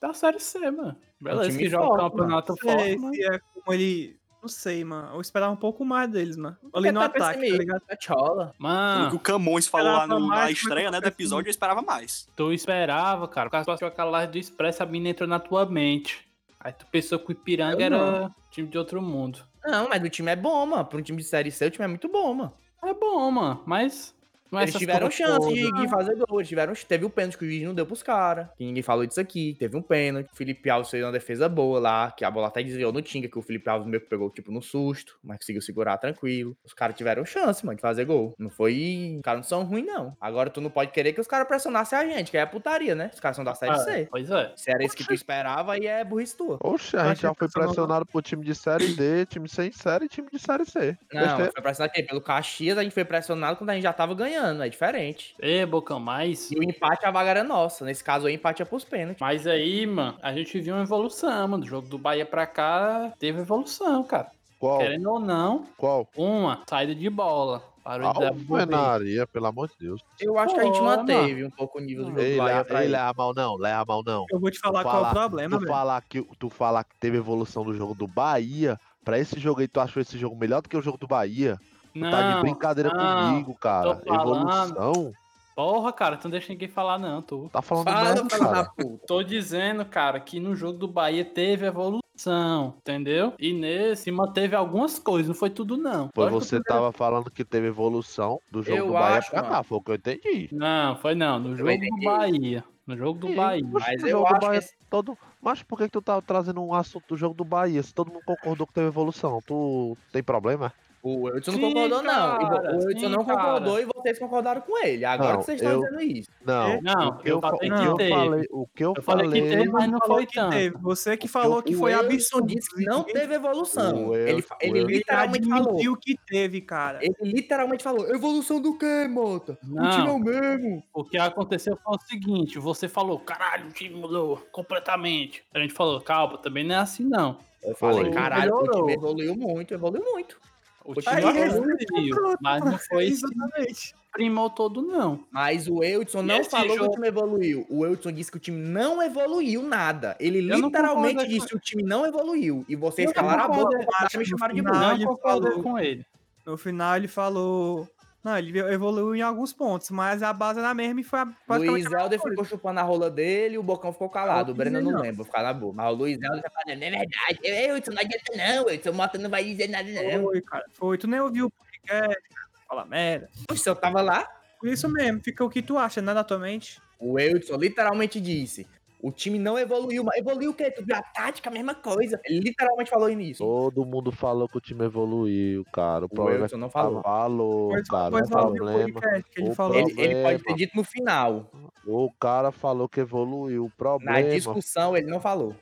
[0.00, 0.96] da Série C, mano.
[1.20, 3.14] Beleza, time que joga o forte, campeonato Não forte, mano.
[3.14, 4.18] se é como ele.
[4.44, 5.14] Não sei, mano.
[5.14, 6.54] Eu esperava um pouco mais deles, mano.
[6.74, 7.82] Ali que no tá ataque, tá ligado?
[7.98, 8.54] Chola.
[8.58, 11.80] Mano, o Camões falou lá no- na mais, estreia, mas né, do episódio, eu esperava
[11.80, 12.28] mais.
[12.36, 13.48] tu esperava, cara.
[13.48, 16.28] O cara passou aquela live do Expresso, a mina entrou na tua mente.
[16.60, 19.38] Aí tu pensou que o Ipiranga Eu era time de outro mundo.
[19.64, 20.84] Não, mas o time é bom, mano.
[20.84, 22.52] Pra um time de Série C, o time é muito bom, mano.
[22.82, 24.14] É bom, mano, mas.
[24.50, 26.38] Não é Eles tiveram chance de, de fazer gol.
[26.38, 28.48] Eles tiveram, teve um pênalti que o juiz não deu pros caras.
[28.56, 29.56] Que ninguém falou disso aqui.
[29.58, 30.28] Teve um pênalti.
[30.32, 32.10] O Felipe Alves fez uma defesa boa lá.
[32.10, 33.28] Que a bola até desviou no Tinga.
[33.28, 35.18] Que o Felipe Alves meio que pegou, tipo, no susto.
[35.22, 36.56] Mas conseguiu segurar tranquilo.
[36.64, 38.34] Os caras tiveram chance, mano, de fazer gol.
[38.38, 39.14] Não foi.
[39.16, 40.16] Os caras não são ruins, não.
[40.20, 42.30] Agora tu não pode querer que os caras pressionassem a gente.
[42.30, 43.10] Que é putaria, né?
[43.12, 44.08] Os caras são da Série Ah, C.
[44.10, 44.52] Pois é.
[44.56, 46.58] Se era isso que tu esperava, aí é burrice tua.
[46.62, 50.04] Oxe, a gente já foi tá pressionado por time de série D, time sem série
[50.04, 50.96] e time de série C.
[51.12, 52.06] Não, foi pressionado quem?
[52.06, 54.43] Pelo Caxias, a gente foi pressionado quando a gente já tava ganhando.
[54.44, 55.34] Ano, é diferente.
[55.40, 56.50] Ê, Bocão, mas.
[56.50, 57.84] E o empate, a vaga era nossa.
[57.84, 59.20] Nesse caso, o empate é pros pênaltis.
[59.20, 61.62] Mas aí, mano, a gente viu uma evolução, mano.
[61.62, 64.30] Do jogo do Bahia pra cá, teve evolução, cara.
[64.58, 64.78] Qual?
[64.78, 66.08] Querendo ou não, Qual?
[66.16, 67.62] uma saída de bola.
[67.84, 70.00] De dar Alvenaria, pelo amor de Deus.
[70.18, 72.54] Eu acho que a gente manteve um pouco o nível do jogo do Ei, Bahia
[72.54, 72.92] leva, pra ei, ele.
[72.92, 74.24] leva a mão não, leva a mão não.
[74.30, 75.70] Eu vou te falar Tu qual é o problema, tu velho.
[75.70, 79.68] falar que Tu falar que teve evolução do jogo do Bahia, pra esse jogo aí
[79.68, 81.58] tu achou esse jogo melhor do que o jogo do Bahia?
[81.94, 83.96] Não, tá de brincadeira não, comigo, cara.
[83.96, 84.14] tô.
[84.14, 85.12] Evolução?
[85.54, 87.48] Porra, cara, tu não deixa ninguém falar, não, tu.
[87.52, 88.70] Tá falando Fala, merda, cara.
[89.06, 93.34] Tô dizendo, cara, que no jogo do Bahia teve evolução, entendeu?
[93.38, 96.08] E nesse manteve algumas coisas, não foi tudo, não.
[96.12, 99.18] Foi Lógico que você primeiro- tava falando que teve evolução do jogo Eu do Bahia
[99.18, 100.48] acho, pra cá, foi o que eu entendi.
[100.50, 101.38] Não, foi não.
[101.38, 102.04] No jogo do entendi.
[102.04, 102.64] Bahia.
[102.84, 103.66] No jogo do Sim, Bahia.
[103.72, 105.18] Mas eu jogo do acho que Bahia esse- todo.
[105.40, 107.82] Mas por que, que tu tá trazendo um assunto do jogo do Bahia?
[107.82, 110.72] Se todo mundo concordou que teve evolução, tu tem problema?
[111.06, 112.38] O Edson não concordou, não.
[112.38, 113.38] Cara, o Edson sim, não cara.
[113.38, 115.04] concordou e vocês concordaram com ele.
[115.04, 116.30] Agora Não, que vocês estão eu- dizendo isso.
[116.44, 118.10] Não, Não, o que eu eu, fa- falei o que que eu teve.
[118.10, 120.50] falei, o que eu Eu falei que falei, teve, mas não falou foi que tanto.
[120.52, 120.76] teve.
[120.78, 122.46] Você que falou que O foi absurdo.
[122.46, 124.08] disse que não teve evolução.
[124.08, 125.68] O ele ele o literalmente falou.
[125.68, 126.98] admitiu que teve, cara.
[127.02, 129.58] Ele literalmente falou, evolução do quê, Mota?
[129.62, 130.16] O time é Não.
[130.16, 130.82] o mesmo.
[130.94, 135.44] O que aconteceu foi o seguinte, você falou, caralho, o time mudou completamente.
[135.54, 137.36] A gente falou, calma, também não é assim não.
[137.62, 138.10] Eu falei, Foi.
[138.12, 140.38] caralho, o time evoluiu muito, evoluiu muito.
[140.84, 143.94] O Aí, time aí, evoluiu, mas não foi Exatamente.
[144.12, 145.24] primou todo não.
[145.30, 147.66] Mas o Eudson não falou que jogo- o time evoluiu.
[147.70, 150.14] O Eudson disse que o time não evoluiu nada.
[150.20, 152.64] Ele Eu literalmente disse que o time não evoluiu.
[152.68, 153.78] E vocês Eu calaram a boca
[154.14, 154.82] e me chamaram de Não, burro.
[154.84, 156.06] Não ele falou- com ele.
[156.46, 157.88] No final ele falou.
[158.24, 161.56] Não, ele evoluiu em alguns pontos, mas a base era a mesma e foi a,
[161.58, 164.52] Luiz Helder ficou chupando a rola dele e o Bocão ficou calado.
[164.52, 165.02] O Breno não não.
[165.02, 165.74] lembra, ficar na boa.
[165.74, 167.38] Mas o Luiz Helder tá falando, não é verdade.
[167.42, 170.22] Eudson, não adianta não, Eudson Mota não vai dizer nada não.
[170.22, 170.64] Foi, cara.
[170.72, 170.96] Foi.
[170.96, 172.22] Tu nem ouviu o podcast.
[172.66, 173.28] Fala merda.
[173.46, 174.26] Poxa, eu tava lá.
[174.62, 176.80] Isso mesmo, fica o que tu acha, né, na tua mente.
[176.98, 178.66] O Eudson literalmente disse.
[179.06, 180.70] O time não evoluiu, mas evoluiu o quê?
[180.70, 182.18] Tu viu a tática, a mesma coisa.
[182.24, 183.44] Ele literalmente falou isso.
[183.44, 186.06] todo mundo falou que o time evoluiu, cara.
[186.06, 187.02] O, problema é que não falou.
[187.02, 188.08] Falou, Pois, cara.
[188.14, 189.00] o não o problema.
[189.36, 189.76] ele o falou.
[189.76, 191.50] Ele, ele pode problema- ter dito no final.
[191.86, 193.64] O cara falou que evoluiu.
[193.64, 194.22] O Na problema.
[194.30, 195.54] discussão, ele não falou.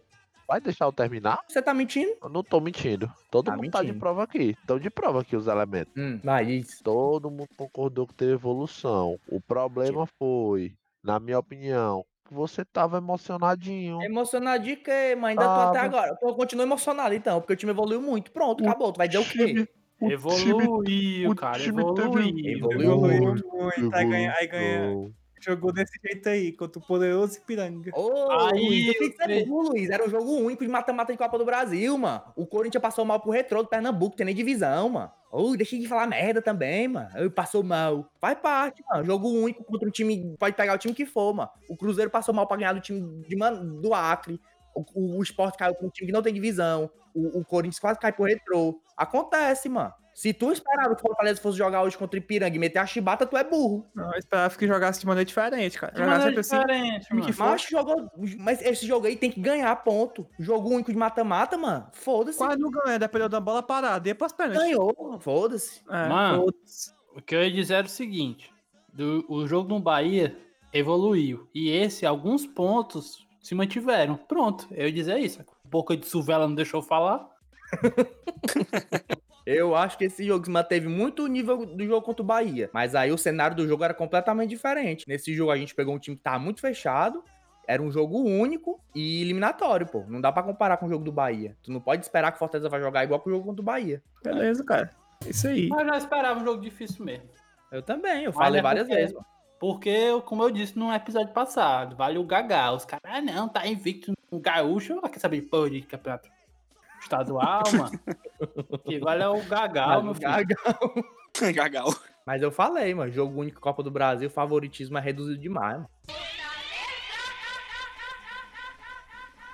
[0.47, 1.41] Vai deixar eu terminar?
[1.49, 2.13] Você tá mentindo?
[2.23, 3.11] Eu não tô mentindo.
[3.29, 3.99] Todo Tá mundo tá de mentindo.
[4.01, 4.51] prova aqui.
[4.61, 5.93] Estão de prova aqui os elementos.
[5.97, 6.81] Hum, isso.
[6.85, 9.19] Todo mundo concordou que teve evolução.
[9.29, 14.03] O problema foi, na minha opinião, você tava emocionadinho.
[14.03, 15.31] Emocionado de quê, mãe?
[15.31, 16.19] Ainda tô Ah, até mas- agora.
[16.23, 18.33] Eu continuo emocionado, então, porque o time evoluiu muito.
[18.33, 18.93] Pronto, O acabou.
[18.93, 19.47] Tu vai dizer o quê?
[19.47, 19.67] time- o
[19.99, 22.57] time- Evoluiu, o cara, time teve- evoluiu.
[22.57, 23.49] Evoluiu Evoluiu muito.
[23.49, 23.95] muito.
[23.95, 25.11] Aí ganha, aí ganha.
[25.45, 27.91] Jogou desse jeito aí, contra o poderoso Ipiranga.
[27.95, 29.49] Ô, Aí, Luiz, eu fiquei Luiz.
[29.49, 29.91] burro, Luiz.
[29.91, 32.23] Era um jogo único de mata-mata de Copa do Brasil, mano.
[32.37, 35.11] O Corinthians passou mal pro retrô do Pernambuco, tem nem divisão, mano.
[35.31, 37.31] Ô, deixa de falar merda também, mano.
[37.31, 38.09] Passou mal.
[38.21, 39.05] Faz parte, mano.
[39.05, 40.37] Jogo único contra um time.
[40.39, 41.51] Pode pegar o time que for, mano.
[41.69, 44.39] O Cruzeiro passou mal pra ganhar do time de Man- do Acre.
[44.75, 46.91] O, o, o Sport caiu com um time que não tem divisão.
[47.15, 48.81] O, o Corinthians quase cai pro retrô.
[48.97, 49.93] Acontece, mano.
[50.15, 52.87] Se tu esperava que o Fortaleza fosse jogar hoje contra o Ipiranga e meter a
[52.87, 53.87] chibata, tu é burro.
[53.95, 55.93] Não, eu esperava que jogasse de maneira diferente, cara.
[55.93, 56.59] De Jogasse maneira assim.
[56.59, 57.35] diferente, time mano.
[57.39, 58.11] Mas jogou.
[58.39, 60.27] Mas esse jogo aí tem que ganhar ponto.
[60.39, 61.87] Jogo único de mata-mata, mano.
[61.93, 62.37] Foda-se.
[62.39, 64.01] Quase não ganha, dependeu da bola parada.
[64.01, 64.63] Deu pras pênaltis.
[64.63, 65.81] Ganhou, foda-se.
[65.89, 66.43] É, Mano.
[66.45, 66.93] foda-se.
[67.17, 68.53] O que eu ia dizer era o seguinte:
[68.93, 70.37] do- o jogo no Bahia
[70.73, 71.49] evoluiu.
[71.55, 74.17] E esse, alguns pontos se mantiveram.
[74.17, 75.45] Pronto, eu ia dizer isso.
[75.65, 77.29] Boca de Suvela não deixou eu falar.
[79.45, 82.71] Eu acho que esse jogo se manteve muito o nível do jogo contra o Bahia.
[82.73, 85.05] Mas aí o cenário do jogo era completamente diferente.
[85.09, 87.23] Nesse jogo a gente pegou um time que tava muito fechado.
[87.67, 90.05] Era um jogo único e eliminatório, pô.
[90.09, 91.57] Não dá pra comparar com o jogo do Bahia.
[91.63, 93.65] Tu não pode esperar que o Fortaleza vai jogar igual que o jogo contra o
[93.65, 94.03] Bahia.
[94.23, 94.91] Beleza, cara.
[95.27, 95.69] Isso aí.
[95.69, 97.29] Mas eu já esperava um jogo difícil mesmo.
[97.71, 99.15] Eu também, eu Mas falei é várias porque- vezes.
[99.15, 99.27] mano.
[99.61, 102.73] Porque, como eu disse no episódio passado, vale o Gagá.
[102.73, 104.99] Os caras, ah, não, tá invicto no gaúcho.
[105.01, 106.29] Ah, quer saber de porra de campeonato
[107.17, 108.01] estadual, mano?
[108.85, 110.27] Que vale é o Gagá, meu filho.
[110.29, 110.57] Gaga-
[111.55, 111.95] Gagal.
[112.27, 113.11] Mas eu falei, mano.
[113.13, 115.89] Jogo único Copa do Brasil, favoritismo é reduzido demais, mano.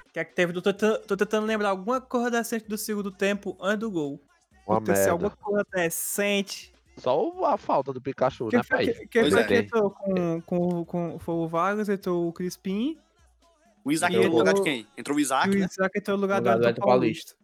[0.06, 0.52] O que é que teve?
[0.54, 4.20] Tô tentando, tô tentando lembrar alguma coisa decente do segundo tempo antes do gol.
[4.66, 5.42] Uma Aconteceu alguma merda.
[5.42, 6.72] coisa decente.
[6.96, 8.86] Só a falta do Pikachu, Quem né, foi pai?
[8.94, 9.46] que, quem Pois foi é.
[9.46, 11.18] que entrou com, com, com.
[11.20, 12.98] Foi o Vargas, entrou o Crispim.
[13.84, 14.86] O Isaac entrou no lugar de quem?
[14.96, 15.66] Entrou o Isaac, o né?
[15.70, 16.80] Isaac entrou no lugar do Paulista.
[16.80, 17.34] Paulista.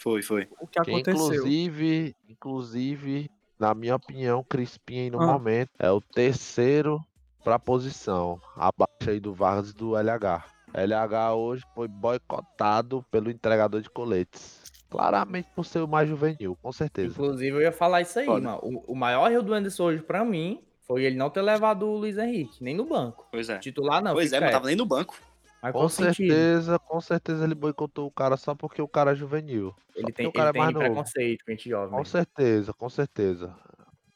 [0.00, 0.48] Foi, foi.
[0.58, 1.26] O que Que, aconteceu?
[1.26, 5.26] inclusive, inclusive, na minha opinião, Crispim aí no Ah.
[5.26, 7.04] momento é o terceiro
[7.44, 10.44] pra posição, abaixo aí do Vargas e do LH.
[10.72, 14.60] LH hoje foi boicotado pelo entregador de coletes.
[14.88, 17.12] Claramente por ser o mais juvenil, com certeza.
[17.12, 18.42] Inclusive, eu ia falar isso aí, Olha.
[18.42, 18.58] mano.
[18.62, 21.96] O, o maior erro do Anderson hoje, pra mim, foi ele não ter levado o
[21.96, 23.28] Luiz Henrique, nem no banco.
[23.30, 23.58] Pois é.
[23.58, 24.12] Titular não.
[24.14, 24.52] Pois é, mas quieto.
[24.52, 25.14] tava nem no banco.
[25.62, 26.28] Mas Com faz sentido.
[26.28, 29.74] certeza, com certeza ele boicotou o cara só porque o cara é juvenil.
[29.94, 30.86] Ele tem, o cara ele é tem mais novo.
[30.86, 31.90] preconceito com gente jovem.
[31.90, 33.54] Com certeza, com certeza.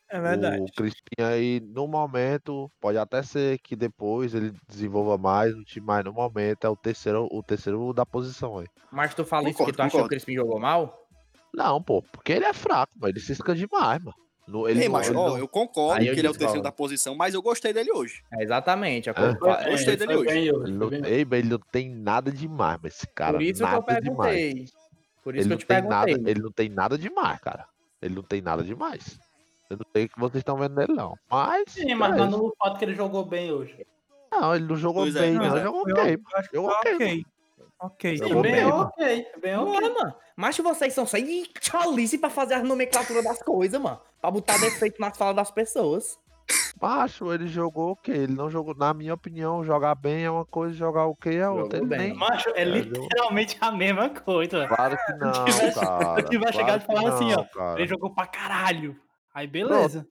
[0.08, 0.62] É verdade.
[0.62, 5.84] O Crispim aí, no momento, pode até ser que depois ele desenvolva mais no time,
[5.84, 8.68] mas no momento é o terceiro, o terceiro da posição aí.
[8.92, 10.08] Mas tu fala isso Concordo, porque tu achou que o.
[10.08, 11.04] Crispim jogou mal?
[11.52, 14.16] Não, pô, porque ele é fraco, mas ele cisca demais, mano.
[14.46, 16.62] No, ele Ei, mas, ele ó, eu concordo Aí eu que ele é o terceiro
[16.62, 18.22] da posição, mas eu gostei dele hoje.
[18.32, 19.08] É, exatamente.
[19.08, 19.12] É.
[19.12, 20.34] Eu gostei dele foi hoje.
[20.34, 23.32] bem ele foi não, bem ei, mas ele não tem nada demais, mas esse cara
[23.34, 24.34] Por isso que eu nada demais.
[24.34, 24.68] perguntei.
[25.22, 26.14] Por isso Ele que eu não te tem perguntei.
[26.16, 27.66] nada, ele não tem nada demais, cara.
[28.02, 29.18] Ele não tem nada demais.
[29.70, 31.16] Eu não sei o que vocês estão vendo nele, não.
[31.30, 31.64] Mas.
[31.68, 32.36] Sim, mas é não isso.
[32.38, 33.86] no fato que ele jogou bem hoje.
[34.30, 35.56] Não, ele não jogou Pois é, bem, não.
[35.56, 35.62] é.
[35.62, 36.14] Jogou Eu- ok.
[36.14, 37.24] eu acho que Jogou foi
[37.86, 38.14] ok.
[38.14, 38.16] Ok.
[38.16, 39.72] Jogou bem, bem, ok, bem ok.
[39.72, 40.14] Bora, mano.
[40.36, 41.16] Mas vocês são só
[41.60, 44.00] chalice pra fazer a nomenclatura das coisas, mano.
[44.20, 46.18] Pra botar defeito nas falas das pessoas.
[46.80, 48.14] Macho, ele jogou ok.
[48.14, 51.78] Ele não jogou, na minha opinião, jogar bem é uma coisa, jogar ok é outra.
[51.78, 52.08] Jogou Ele bem.
[52.10, 52.18] nem.
[52.18, 54.66] Macho, é É, literalmente a mesma coisa.
[54.66, 56.16] Claro que não, tivesse- cara.
[56.16, 57.78] se tivesse claro chegado e falar assim, ó, cara.
[57.80, 59.00] Ele jogou pra caralho.
[59.32, 60.06] Aí beleza.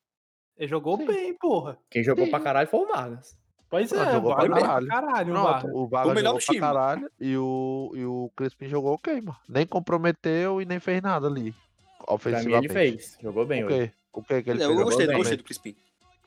[0.57, 1.05] Ele jogou Sim.
[1.05, 1.77] bem, porra.
[1.89, 2.31] Quem jogou Sim.
[2.31, 3.35] pra caralho foi o Vargas.
[3.73, 4.87] Pois é, jogou o pra caralho.
[4.87, 5.33] caralho.
[5.33, 6.59] o Pronto, o Vargas O melhor jogou time.
[6.59, 9.35] caralho e o, e o Crispim jogou ok, mano.
[9.49, 11.51] Nem comprometeu e nem fez nada ali.
[11.51, 12.65] Pra mim Ofensivamente.
[12.65, 13.17] ele fez.
[13.19, 13.87] Jogou bem O hoje.
[13.87, 13.91] quê?
[14.13, 14.83] O que que ele Eu fez?
[14.83, 15.17] gostei, bem.
[15.17, 15.75] gostei do Crispim.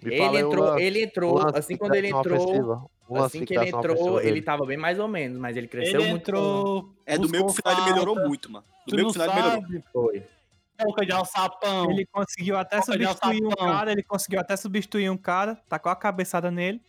[0.03, 2.91] Me Ele entrou, lance- ele entrou, assim quando ele entrou,
[3.25, 6.23] assim que ele entrou, ele tava bem mais ou menos, mas ele cresceu Ele muito.
[6.23, 6.91] entrou.
[7.07, 8.65] É, do meio pro final ele melhorou muito, mano.
[8.89, 9.63] Do meio pro final ele melhorou.
[9.63, 9.85] sabe.
[9.93, 10.23] Foi.
[10.85, 11.91] Boca de alçapão.
[11.93, 15.97] Ele conseguiu até Boca substituir um cara, ele conseguiu até substituir um cara, tacou a
[15.97, 16.83] cabeçada nele.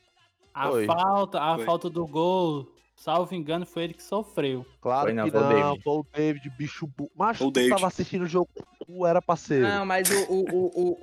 [0.57, 0.85] A Foi.
[0.85, 1.65] falta, a Foi.
[1.65, 4.65] falta do gol, salvo engano, foi ele que sofreu.
[4.81, 5.83] Claro Foi não, que foi o não, David.
[5.83, 7.11] foi o David, bicho bu...
[7.15, 7.69] Macho, Foi o tu David.
[7.75, 8.49] tava assistindo o jogo,
[8.85, 9.67] tu era parceiro.
[9.67, 10.97] Não, mas o, o, o, o,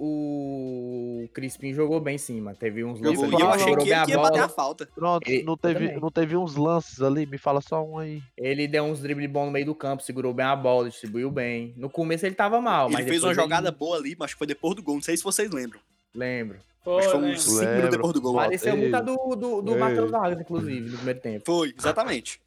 [0.00, 2.56] o, o Crispim jogou bem sim, mano.
[2.56, 4.42] Teve uns lances ali eu achei segurou que bem ele a que ia bater a
[4.42, 4.48] bola.
[4.48, 4.86] falta.
[4.94, 6.00] Pronto, Ele- não, teve, também.
[6.00, 8.22] não teve uns lances ali, me fala só um aí.
[8.36, 11.74] Ele deu uns dribles bons no meio do campo, segurou bem a bola, distribuiu bem.
[11.76, 14.32] No começo ele tava mal, mas Ele fez uma depois jogada ele- boa ali, mas
[14.32, 14.94] foi depois do gol.
[14.96, 15.80] Não sei se vocês lembram.
[16.16, 16.58] Lembro.
[16.86, 17.32] Mas foi né?
[17.32, 17.74] uns 5 Lembro.
[17.76, 18.34] minutos depois do gol.
[18.36, 18.80] Pareceu Ei.
[18.80, 19.76] muito a do, do, do.
[19.76, 21.42] Matheus Vargas, inclusive, no primeiro tempo.
[21.44, 22.40] Foi, exatamente.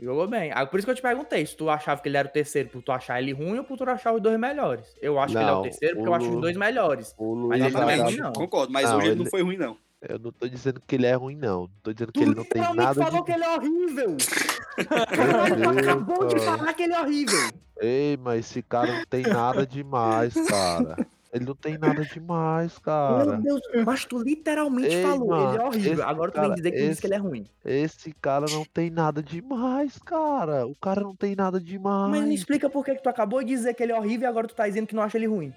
[0.00, 0.50] Jogou bem.
[0.54, 2.68] Ah, Por isso que eu te perguntei, se tu achava que ele era o terceiro
[2.70, 4.86] por tu achar ele ruim ou por tu achar os dois melhores.
[5.02, 7.14] Eu acho que ele é o Não, terceiro porque eu o acho os dois melhores.
[7.48, 8.32] Mas ele não é ruim, não.
[8.32, 9.76] Concordo, mas Não, hoje ele ele- não foi ruim, não.
[10.08, 11.62] Eu não tô dizendo que ele é ruim, não.
[11.62, 13.26] Não tô dizendo que Tu ele não tem nada falou de...
[13.26, 14.16] que ele é horrível.
[15.16, 17.50] Caralho, tu acabou de falar que ele é horrível.
[17.80, 21.06] Ei, mas esse cara não tem nada demais, cara.
[21.32, 23.36] Ele não tem nada demais, cara.
[23.38, 26.08] Meu Deus, mas tu literalmente Ei, falou, ele é mano, horrível.
[26.08, 27.44] Agora tu vem cara- dizer que esse- que ele é ruim.
[27.64, 30.66] Esse cara não tem nada demais, cara.
[30.66, 32.10] O cara não tem nada demais.
[32.10, 34.30] Mas me explica por que que tu acabou de dizer que ele é horrível e
[34.30, 35.52] agora tu tá dizendo que não acha ele ruim.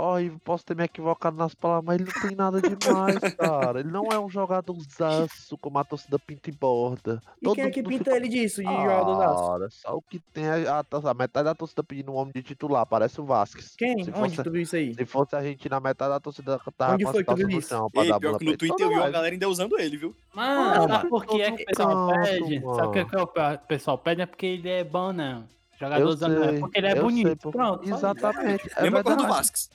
[0.00, 3.80] Ó, Ivo, posso ter me equivocado nas palavras, mas ele não tem nada demais, cara.
[3.80, 7.20] Ele não é um jogadorzaço como a torcida pinta e borda.
[7.42, 9.46] E quem é que mundo pinta fica- ele disso, de jogadorzaço?
[9.50, 12.44] Cara, só o que tem é a, a metade da torcida pedindo um homem de
[12.44, 13.74] titular, parece o Vasquez.
[13.76, 14.04] Quem?
[14.04, 14.94] Se Onde fosse, tu viu isso aí?
[14.94, 17.58] se fosse a gente na metade da torcida tava Onde com foi que tu viu
[17.58, 17.68] isso?
[17.68, 18.56] chão Ei, pior que no.
[18.56, 19.12] Twitter eu vi live.
[19.12, 20.14] galera ainda usando ele, viu?
[20.32, 22.38] Mano, Não, sabe mas- por que é que o pessoal Canto, pede?
[22.38, 23.08] Sabe por que mano.
[23.08, 24.22] que o pessoal pede?
[24.22, 25.44] É porque ele é bom, não.
[25.80, 27.42] Jogador não é porque ele é bonito.
[27.42, 27.50] sei.
[27.52, 27.88] Pronto.
[27.88, 28.70] Exatamente.
[28.76, 29.26] É Mesma coisa do.
[29.26, 29.70] Vasquez.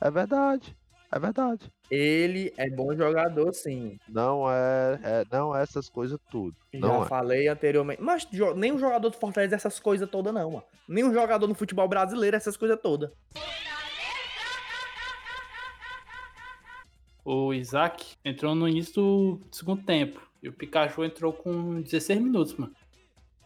[0.00, 0.76] É verdade.
[1.12, 1.70] É verdade.
[1.90, 3.96] Ele é bom jogador, sim.
[4.08, 6.56] Não é, é- não é essas coisas tudo.
[6.74, 7.06] Já Não é.
[7.06, 8.02] falei anteriormente.
[8.02, 10.64] Mas jo- nem um jogador do Fortaleza é essas coisas todas, não, mano.
[10.88, 13.10] Nem um jogador no futebol brasileiro é essas coisas todas.
[17.24, 20.20] O Isaac entrou no início do segundo tempo.
[20.42, 22.72] E o Pikachu entrou com 16 minutos, mano.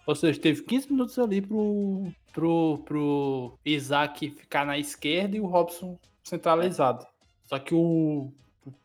[0.07, 5.47] Ou seja, teve 15 minutos ali pro, pro, pro Isaac ficar na esquerda e o
[5.47, 7.07] Robson centralizado.
[7.47, 8.33] Só que o,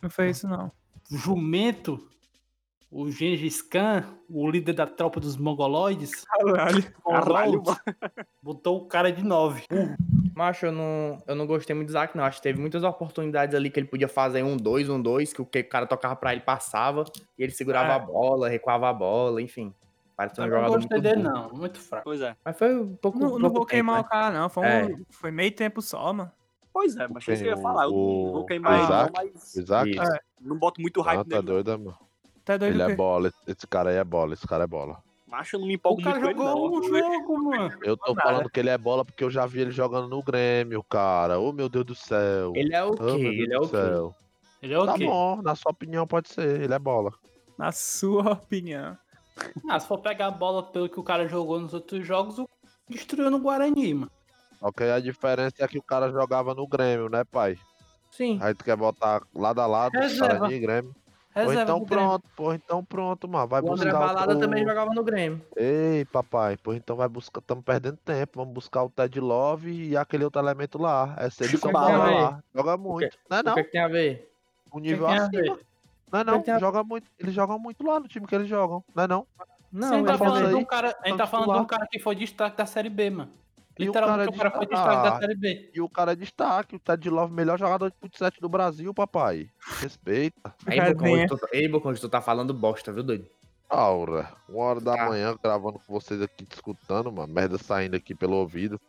[0.02, 0.72] Não foi isso, não.
[1.12, 2.10] o jumento,
[2.92, 6.84] o Gengis Khan, o líder da tropa dos mongoloides, Caralho.
[7.04, 7.64] Caralho,
[8.42, 9.64] botou o cara de 9.
[10.36, 12.24] Macho, eu não, eu não gostei muito do Isaac, não.
[12.26, 15.42] Acho que teve muitas oportunidades ali que ele podia fazer um dois, um dois, que
[15.42, 17.06] o que o cara tocava pra ele passava,
[17.38, 17.96] e ele segurava É.
[17.96, 19.74] a bola, recuava a bola, enfim.
[20.16, 21.30] Parecia um Eu não jogador gostei muito dele, bom.
[21.30, 21.50] não.
[21.60, 22.04] Muito fraco.
[22.06, 22.36] Pois é.
[22.44, 23.20] Mas foi um pouco.
[23.20, 24.02] Não, não pouco vou tempo, queimar né?
[24.02, 24.50] o cara, não.
[24.50, 24.96] Foi, um- É.
[25.10, 26.32] foi meio tempo só, mano.
[26.72, 27.86] Pois é, mas isso que eu ia falar.
[27.86, 29.12] Eu O- não vou queimar ele, não, Isaac?
[29.16, 30.00] mas Isaac?
[30.00, 30.20] É.
[30.42, 31.48] não boto muito Ah, hype tá nele.
[31.48, 31.54] não.
[31.64, 31.98] doido, mano.
[32.44, 32.96] Tá doido Ele o é quê?
[32.96, 33.32] bola.
[33.48, 34.34] esse- cara aí é bola.
[34.34, 35.02] Esse cara é bola.
[35.28, 36.80] Macho, eu não me O empolgo cara muito com ele, jogou não.
[36.80, 37.78] um jogo, mano.
[37.84, 40.82] Eu tô falando que ele é bola porque eu já vi ele jogando no Grêmio,
[40.84, 41.40] cara.
[41.40, 42.54] Ô, meu Deus do céu.
[42.56, 43.04] Ele é o Ô, quê?
[43.04, 43.68] meu Deus Ele é o quê?
[43.68, 44.16] céu.
[44.62, 45.06] Ele é o Tá quê?
[45.06, 46.62] bom, na sua opinião pode ser.
[46.62, 47.12] Ele é bola.
[47.58, 48.98] Na sua opinião.
[49.70, 52.48] Ah, se for pegar a bola pelo que o cara jogou nos outros jogos, o
[52.90, 54.12] destruiu no Guarani, mano.
[54.62, 57.58] Ok, a diferença é que o cara jogava no Grêmio, né, pai?
[58.12, 58.40] Sim.
[58.42, 60.38] Aí tu quer botar lado a lado, Reserva.
[60.38, 60.96] Guarani e Grêmio.
[61.34, 62.10] Pô, Reserva então pro Grêmio.
[62.10, 63.48] pronto, pô, então pronto, mano.
[63.48, 64.40] Vai O André buscar Balada o...
[64.40, 65.42] também jogava no Grêmio.
[65.58, 67.42] Ei, papai, pô, então vai buscar.
[67.42, 68.40] Tamo perdendo tempo.
[68.40, 71.18] Vamos buscar o Ted Love e aquele outro elemento lá.
[71.74, 72.14] Bola Aí.
[72.16, 72.44] lá.
[72.56, 73.18] Joga muito.
[73.30, 73.56] Não é O não?
[73.56, 74.32] que, que tem a ver?
[74.72, 75.60] O nível tem a acima.
[76.24, 76.42] Não é O não?
[76.44, 77.08] tem a- Joga muito.
[77.20, 78.84] Eles jogam muito lá no time que eles jogam.
[78.96, 79.28] Não é não?
[79.72, 81.66] Não, Você ele tá falando falando de um cara, a gente tá falando de um
[81.66, 83.32] cara que foi destaque da Série B, mano.
[83.78, 85.20] E o Literalmente cara o cara foi de- destaque da Ah.
[85.20, 85.72] Série B.
[85.74, 86.76] E o cara é destaque.
[86.78, 89.50] O Ted Love, melhor jogador de futsal do Brasil, papai.
[89.82, 90.56] Respeita.
[90.66, 90.94] Aí, Resenha.
[90.96, 93.28] Bocão, hoje tu, tá- ei, Bocão, hoje tu tá falando bosta, viu, doido?
[93.70, 95.06] Aura, uma hora da Tá.
[95.08, 97.34] manhã gravando com vocês aqui, te escutando, mano.
[97.34, 98.80] Merda saindo aqui pelo ouvido.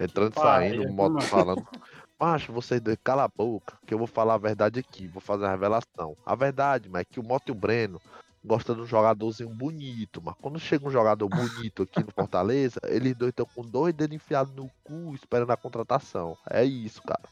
[0.00, 1.20] Entrando e saindo, moto mano.
[1.20, 1.66] falando.
[2.22, 5.44] Macho, vocês dois, cala a boca, que eu vou falar a verdade aqui, vou fazer
[5.44, 6.16] a revelação.
[6.24, 8.00] A verdade, mas é que o Moto e o Breno
[8.44, 13.16] gostam de um jogadorzinho bonito, mas quando chega um jogador bonito aqui no Fortaleza, eles
[13.16, 16.38] dois estão com dois dedos enfiados no cu esperando a contratação.
[16.48, 17.28] É isso, cara.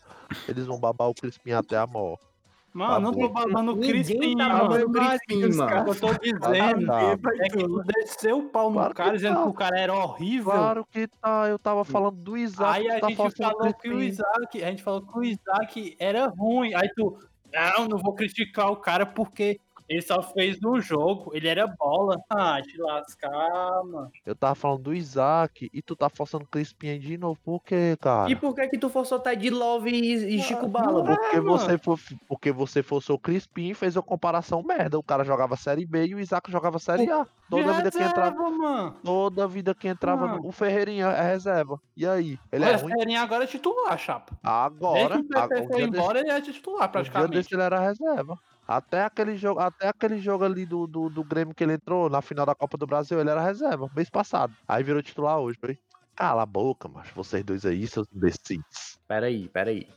[0.48, 2.29] Eles vão babar o Crispim até a morte.
[2.72, 4.90] Mano, não tô babando o Crispim, tá mano.
[4.92, 5.88] Crispim, mano.
[5.88, 7.16] Eu tô dizendo tá.
[7.40, 9.42] é que tu desceu o pau no Claro que cara dizendo tá.
[9.42, 10.52] que o cara era horrível.
[10.52, 13.88] Claro que tá, eu tava falando do Isaac, Aí tu a tá gente falou que
[13.88, 14.00] o.
[14.00, 16.72] Isaac, a gente falou que o Isaac era ruim.
[16.74, 17.18] Aí tu,
[17.52, 22.16] não, não vou criticar o cara porque ele só fez um jogo, ele era bola.
[22.30, 24.08] Ah, te lascar, mano.
[24.24, 27.38] Eu tava falando do Isaac e tu tá forçando Crispim aí de novo.
[27.44, 28.30] Por quê, cara?
[28.30, 31.04] E por que que tu forçou Ted Love e, e Chico Bala?
[31.04, 31.98] Porque É, você, for,
[32.28, 34.96] porque você forçou o Crispim e fez uma comparação merda.
[34.98, 37.26] O cara jogava Série B e o Isaac jogava Série A.
[37.50, 38.30] Toda De vida que entrava.
[38.30, 38.96] reserva, mano.
[39.02, 40.26] Toda vida que entrava.
[40.28, 40.42] Mano.
[40.42, 41.80] no- O Ferreirinha é reserva.
[41.96, 42.38] E aí?
[42.52, 42.92] Ele O é ruim?
[42.92, 44.38] Ferreirinha agora é titular, chapa.
[44.44, 45.08] Agora.
[45.16, 47.32] Desde que o agora PP foi dia desse- embora, ele é titular, um dia praticamente.
[47.32, 48.38] desse ele era reserva.
[48.70, 52.22] Até aquele jogo, até aquele jogo ali do, do, do Grêmio que ele entrou na
[52.22, 54.54] final da Copa do Brasil, ele era reserva, mês passado.
[54.68, 55.76] Aí virou titular hoje, foi.
[56.14, 57.12] Cala a boca, macho.
[57.16, 58.96] Vocês dois aí, seus imbecis.
[59.08, 59.88] Pera aí, pera aí.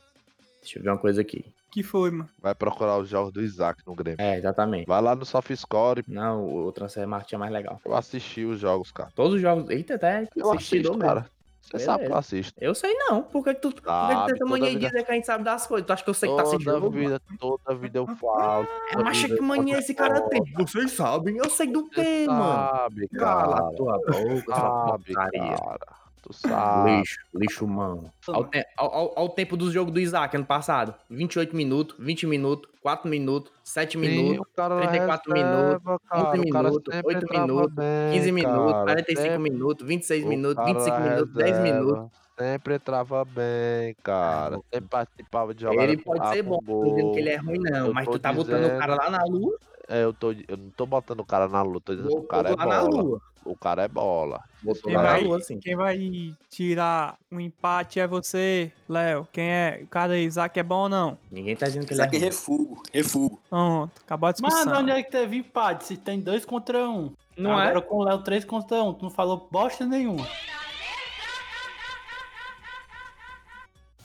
[0.60, 1.44] Deixa eu ver uma coisa aqui.
[1.70, 2.28] Que foi, mano?
[2.40, 4.20] Vai procurar os jogos do Isaac no Grêmio.
[4.20, 4.86] É, exatamente.
[4.86, 6.04] Vai lá no SoftScore.
[6.08, 7.80] Não, o Transfer Market é mais legal.
[7.84, 9.10] Eu assisti os jogos, cara.
[9.14, 9.70] Todos os jogos.
[9.70, 10.98] Eita, até Eu assistidor assisto, mesmo.
[11.00, 11.30] cara.
[11.70, 12.54] Você sabe que eu assisto.
[12.60, 13.22] Eu sei não.
[13.22, 15.10] Por que, que tu, por que que tu Sabe, tem essa mania de dizer que
[15.10, 15.86] a gente sabe das coisas?
[15.86, 18.66] Tu acha que eu sei que tá sem Toda vida, toda vida eu falo.
[18.92, 20.42] É, mas que mania esse cara tem?
[20.56, 22.68] Vocês sabem, eu sei do Você quê, mano?
[22.70, 23.68] sabe, Cala cara.
[23.68, 26.03] a tua boca, Sabe, cara.
[26.26, 26.96] Tu sabe.
[27.00, 28.10] Lixo, lixo humano.
[28.26, 32.26] Ao, te- ao- ao- ao tempo do jogo do Isaac ano passado: 28 minutos, 20
[32.26, 36.68] minutos, 4 minutos, 7 Sim, minutos, o cara 34 reserva, minutos, cara, 11 o cara
[36.70, 40.56] minutos, sempre 8 entrava minutos, bem, 15 minutos, cara, 45 sempre- minutos, 26 o minutos,
[40.56, 42.10] cara 25 da minutos, 10 reserva minutos.
[42.36, 44.56] Sempre entrava bem, cara.
[44.72, 45.84] Sempre participava de jogar.
[45.84, 48.18] Ele pode ser bom, não tô dizendo que ele é ruim, não, Eu mas tu
[48.18, 49.56] tá botando o dizendo- cara lá na lua,
[49.86, 52.26] É, eu, tô, eu não tô botando o cara na luta, tô dizendo que o
[52.26, 53.02] cara é lá na bola.
[53.02, 53.20] lua.
[53.44, 54.42] O cara é bola.
[54.82, 55.58] Quem vai, lua, sim.
[55.58, 59.28] quem vai tirar um empate é você, Léo.
[59.30, 59.80] Quem é?
[59.82, 61.18] O cara Isaac é bom ou não?
[61.30, 62.28] Ninguém tá dizendo que ele é Isaac é ruim.
[62.30, 63.42] refugo, refugo.
[63.50, 64.80] Pronto, acabou a Mas discussão.
[64.80, 65.84] onde é que teve empate?
[65.84, 67.12] Se tem dois contra um.
[67.36, 67.82] Não Agora é?
[67.82, 68.94] com o Léo 3 contra um.
[68.94, 70.26] Tu não falou bosta nenhuma.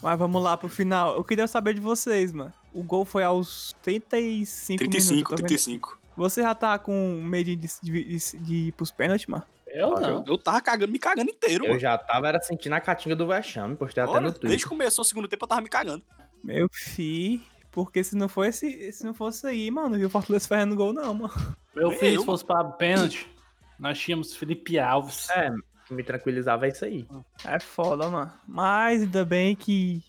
[0.01, 1.15] Mas vamos lá pro final.
[1.15, 2.53] Eu queria saber de vocês, mano.
[2.73, 5.29] O gol foi aos 35, 35, minutos.
[5.29, 5.47] tá vendo?
[5.47, 5.98] 35.
[6.19, 9.45] Você já tá com medo de, de, de, de ir pros pênaltis, mano?
[9.65, 10.23] Eu não.
[10.27, 11.79] Eu tava cagando, me cagando inteiro, Eu mano.
[11.79, 14.59] já tava era sentindo a catinga do vexame, postei até Ora, no desde Twitter.
[14.59, 16.03] que começou o segundo tempo eu tava me cagando.
[16.43, 17.41] Meu fi.
[17.71, 21.13] Porque se não fosse, se não fosse aí, mano, viu o Fortaleza fazendo gol, não,
[21.13, 21.33] mano.
[21.73, 23.25] Meu filho, eu, se fosse pra pênalti,
[23.77, 25.29] nós tínhamos Felipe Alves.
[25.29, 25.51] É,
[25.89, 27.07] me tranquilizava é isso aí.
[27.45, 28.33] É foda, mano.
[28.45, 30.03] Mas ainda bem que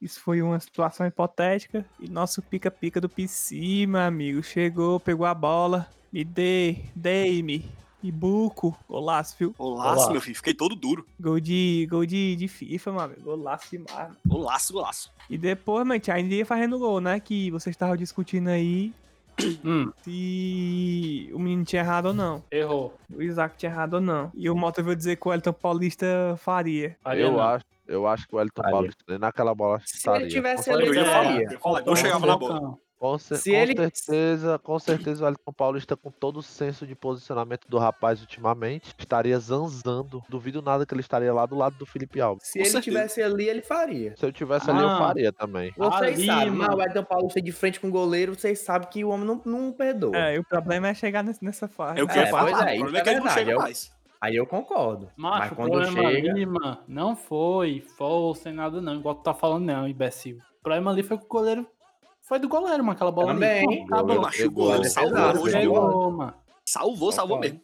[0.00, 1.84] isso foi uma situação hipotética.
[1.98, 5.86] E nosso pica-pica do PC, meu amigo, chegou, pegou a bola.
[6.12, 7.70] Me dê, dei-me.
[8.02, 8.74] E buco.
[8.88, 9.54] Golaço, viu?
[9.58, 10.12] Golaço, Olá.
[10.12, 10.34] meu filho.
[10.36, 11.06] Fiquei todo duro.
[11.20, 13.14] Gol de, gol de, de FIFA, mano.
[13.22, 13.90] Golaço demais.
[14.08, 14.16] mano.
[14.26, 15.12] Golaço, golaço.
[15.28, 17.20] E depois, mano, ainda ia fazendo gol, né?
[17.20, 18.92] Que vocês estavam discutindo aí
[19.64, 22.42] Hum, se o menino tinha errado ou não.
[22.50, 22.94] errou.
[23.14, 24.30] O Isaac tinha errado ou não.
[24.34, 26.06] E o Mota veio dizer que o Elton Paulista
[26.38, 26.96] faria.
[27.02, 27.40] Faria eu não.
[27.40, 28.62] acho, eu acho que o Elton.
[28.62, 31.42] Paulista nem naquela bola acho que Se ele tivesse ali, Eu ele ia falar, faria.
[31.46, 31.82] eu ia falar.
[31.84, 32.78] Não chegava na bola.
[32.98, 36.86] Com, cer- Se com ele- certeza, com certeza o Elton Paulista, com todo o senso
[36.86, 40.22] de posicionamento do rapaz ultimamente, estaria zanzando.
[40.28, 42.46] Duvido nada que ele estaria lá do lado do Felipe Alves.
[42.48, 42.82] Se Com ele certeza.
[42.82, 44.14] tivesse ali, ele faria.
[44.18, 44.98] Se eu tivesse ali, eu Ah.
[44.98, 45.72] faria também.
[45.78, 46.76] Vocês Ali, sabem, mano.
[46.76, 49.72] o Edson Paulista de frente com o goleiro, vocês sabem que o homem não, não
[49.72, 50.14] perdoa.
[50.14, 51.98] É, e o problema é chegar nessa fase.
[52.00, 52.50] É o que É, eu falar.
[52.50, 53.90] pois é, o problema é é que ele não chega eu- mais.
[54.20, 55.08] Aí eu concordo.
[55.16, 56.30] Macho, mas o quando problema chega.
[56.30, 60.36] ali, mano, não foi força nem nada não, igual tu tá falando não, imbecil.
[60.36, 61.66] O problema ali foi que o goleiro,
[62.20, 63.66] foi do goleiro, mano, aquela bola Também.
[63.66, 63.86] ali.
[64.50, 65.08] Goleiro Exato,
[65.48, 66.30] salvou.
[66.66, 67.12] Salvou.
[67.12, 67.60] Salvou, mesmo.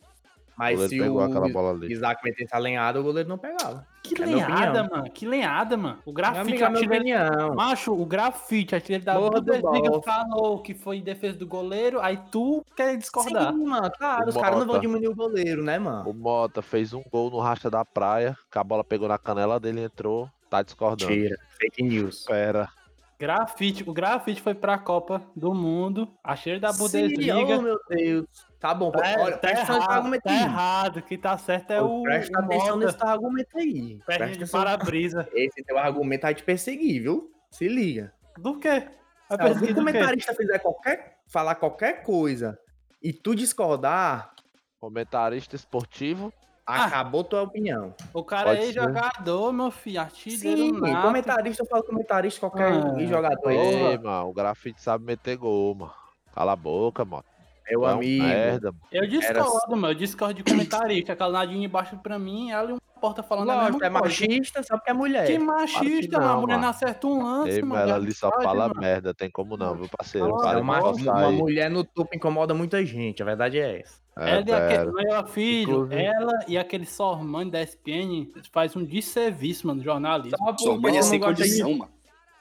[0.56, 1.92] Mas goleiro se pegou o aquela bola ali.
[1.92, 3.86] Isaac metesse a lenhada, o goleiro não pegava.
[4.02, 5.10] Que É lenhada, mano.
[5.10, 5.98] Que lenhada, mano.
[6.06, 7.54] O grafite artilheiro.
[7.54, 12.64] Macho, o grafite, artilheiro da Bundesliga, falou que foi em defesa do goleiro, aí tu
[12.74, 13.52] quer discordar.
[13.52, 16.08] Sim, mano, claro, O os caras não vão diminuir o goleiro, né, mano?
[16.08, 19.60] O Mota fez um gol no racha da praia, que a bola pegou na canela
[19.60, 20.30] dele e entrou.
[20.48, 21.12] Tá discordando.
[21.12, 22.24] Tira, fake news.
[22.24, 22.68] Pera.
[23.18, 27.58] Grafite, o grafite foi pra Copa do Mundo, artilheiro da Sim, Bundesliga.
[27.58, 28.26] oh, meu Deus.
[28.60, 30.42] Tá bom, Tá, olha, tá presta atenção nesse errado, argumento tá aí.
[30.42, 31.02] errado.
[31.02, 32.86] Quem tá certo é o, Presta o atenção Mota.
[32.86, 33.98] nesse argumento aí.
[34.04, 35.28] Presta de para-brisa.
[35.32, 37.30] Esse teu argumento vai te perseguir, viu?
[37.50, 38.12] Se liga.
[38.38, 38.86] Do quê?
[39.30, 39.74] Vai Se perseguir do quê?
[39.74, 42.58] comentarista fizer qualquer, falar qualquer coisa
[43.02, 44.32] e tu discordar,
[44.78, 46.30] Comentarista esportivo.
[46.66, 46.84] Ah.
[46.86, 47.94] acabou tua opinião.
[48.12, 48.72] O cara Pode é ser.
[48.72, 51.06] jogador, meu filho, artilheiro Sim, nato.
[51.06, 53.50] comentarista, eu falo comentarista, qualquer Ah, jogador.
[53.50, 53.98] Ei, aí.
[53.98, 55.92] mano, o grafite sabe meter gol, mano.
[56.34, 57.24] Cala a boca, mano.
[57.70, 58.24] Meu é um amigo.
[58.24, 58.82] merda, mano.
[58.92, 59.90] Eu Era- discordo, meu.
[59.90, 61.12] Eu discordo de comentarista.
[61.12, 64.04] Aquela nadinha embaixo pra mim, ela e uma porta falando a Lógico, é coisa.
[64.04, 65.26] machista só porque é mulher.
[65.26, 66.28] Que machista, não.
[66.28, 66.62] A mulher mano.
[66.62, 67.82] não acerta um lance, Ei, mano.
[67.82, 68.80] ela ali só Pode, fala mano.
[68.80, 69.14] merda.
[69.14, 70.36] Tem como não, viu, parceiro?
[70.36, 74.00] Para É uma, uma mulher no topo incomoda muita gente, a verdade é essa.
[74.18, 74.92] É, ela, e aquele, pera.
[74.92, 80.38] meu filho, Inclusive- ela e aquele Sormani da SPN faz um desserviço, mano, no jornalismo.
[80.38, 81.92] Só Sua porque, mãe é tu sem não gosta de, condição, mano.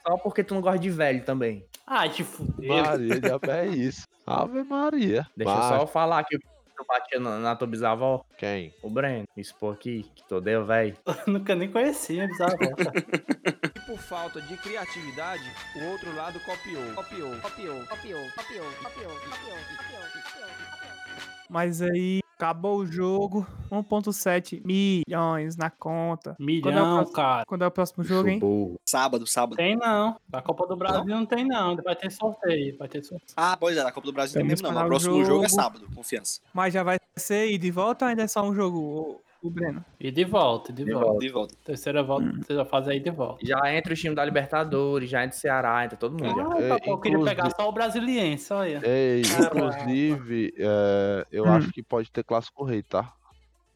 [0.07, 1.65] só porque tu não gosta de velho também.
[1.85, 2.73] Ai, te fudeu.
[2.81, 4.05] Maria, é isso.
[4.25, 5.27] Ave Maria.
[5.37, 8.25] Deixa eu só falar aqui o que tu batia na, na tua bisavó.
[8.37, 8.73] Quem?
[8.81, 10.97] O Breno, expor aqui, que tu odeia velho.
[11.27, 12.55] Nunca nem conhecia a bisavó.
[13.75, 15.43] E por falta de criatividade,
[15.75, 16.93] o outro lado copiou.
[16.93, 20.94] Copiou, copiou, copiou, copiou, copiou, copiou, copiou, copiou.
[21.49, 26.35] Mas aí acabou o jogo, 1.7 milhões na conta.
[26.37, 27.45] Quando é Milhão, próximo- cara.
[27.45, 28.41] Quando é o próximo jogo, hein?
[28.85, 29.55] Sábado, sábado.
[29.55, 30.17] Tem não.
[30.27, 31.75] Da Copa do Brasil não, tem não.
[31.77, 32.77] Vai ter sorteio.
[32.77, 33.31] Vai ter sorteio.
[33.37, 34.83] Ah, pois é, na Copa do Brasil tem mesmo não.
[34.83, 35.49] O próximo jogo é jogo.
[35.49, 36.41] sábado, confiança.
[36.53, 39.85] Mas já vai ser ida e volta ou ainda é só um jogo, o, Breno?
[39.99, 41.07] E de volta, de, De volta.
[41.07, 41.25] volta.
[41.25, 41.55] De volta.
[41.63, 43.45] Terceira volta, terceira fase aí de volta.
[43.45, 46.39] Já entra o time da Libertadores, já entra o Ceará, entra todo mundo.
[46.39, 48.81] Ah, É, papai, eu queria inclusive- pegar só o brasiliense, olha.
[48.83, 49.57] Ei, Caraca.
[49.57, 51.49] inclusive, é, eu Hum.
[51.53, 53.13] acho que pode ter clássico rei, tá?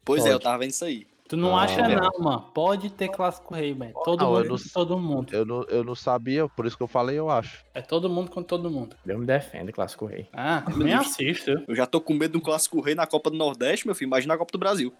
[0.04, 0.44] Pois é, eu Pode.
[0.44, 1.06] tava vendo isso aí.
[1.28, 1.94] Tu não Ah, acha é.
[1.94, 2.40] não, mano.
[2.52, 3.92] Pode ter clássico rei, velho.
[4.04, 5.32] Todo Não, eu mundo não- todo mundo.
[5.32, 7.64] Eu não, eu não sabia, por isso que eu falei, eu acho.
[7.72, 8.96] É todo mundo contra todo mundo.
[9.06, 10.26] Deus me defende, Clássico Rei.
[10.32, 11.48] Ah, nem assisto.
[11.52, 11.62] eu.
[11.68, 14.08] Eu já tô com medo de um clássico rei na Copa do Nordeste, meu filho.
[14.08, 14.92] Imagina a Copa do Brasil.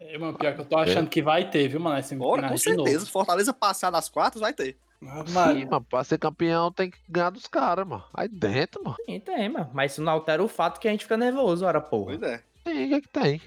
[0.00, 1.98] É, mano, pior que eu tô achando que vai ter, viu, mano?
[1.98, 3.04] Esse Ora, com certeza.
[3.04, 4.76] Se Fortaleza passar das quartas, vai ter.
[5.02, 8.04] Sim, Mano, pra ser campeão tem que ganhar dos caras, mano.
[8.12, 8.96] Aí dentro, mano.
[9.06, 9.70] Sim, tem, mano.
[9.72, 12.18] Mas isso não altera o fato que a gente fica nervoso, ora, porra.
[12.18, 12.42] Pois é.
[12.64, 13.40] Tem, o que é que tem?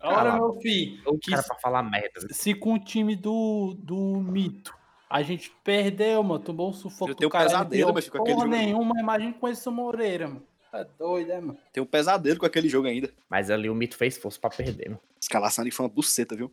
[0.00, 0.34] ora, Cala.
[0.34, 1.02] meu filho.
[1.06, 2.20] O que cara pra falar merda.
[2.30, 4.76] se com o time do, do Mito
[5.08, 8.18] a gente perdeu, mano, tomou um sufoco Eu do tenho cara, pesadelo, não mas fica
[8.18, 10.42] deu aquele porra nenhuma, imagina com esse Moreira, mano.
[10.76, 11.58] É doido, é, mano?
[11.72, 13.10] Tem um pesadelo com aquele jogo ainda.
[13.28, 15.00] Mas ali o Mito fez força pra perder, mano.
[15.20, 16.52] Escalação ali foi uma buceta, viu?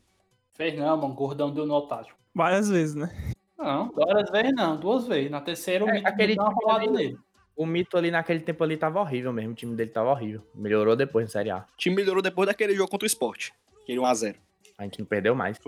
[0.53, 2.17] Fez não, mano, gordão deu no tático.
[2.33, 3.09] Várias vezes, né?
[3.57, 5.31] Não, duas vezes não, duas vezes.
[5.31, 7.17] Na terceira o É, Mito aquele deu uma rolada nele.
[7.55, 9.51] O Mito ali naquele tempo ali tava horrível mesmo.
[9.51, 10.41] O time dele tava horrível.
[10.55, 11.59] Melhorou depois na Série A.
[11.59, 13.51] O time melhorou depois daquele jogo contra o Sport.
[13.83, 14.35] Aquele 1x0.
[14.77, 15.59] A gente não perdeu mais.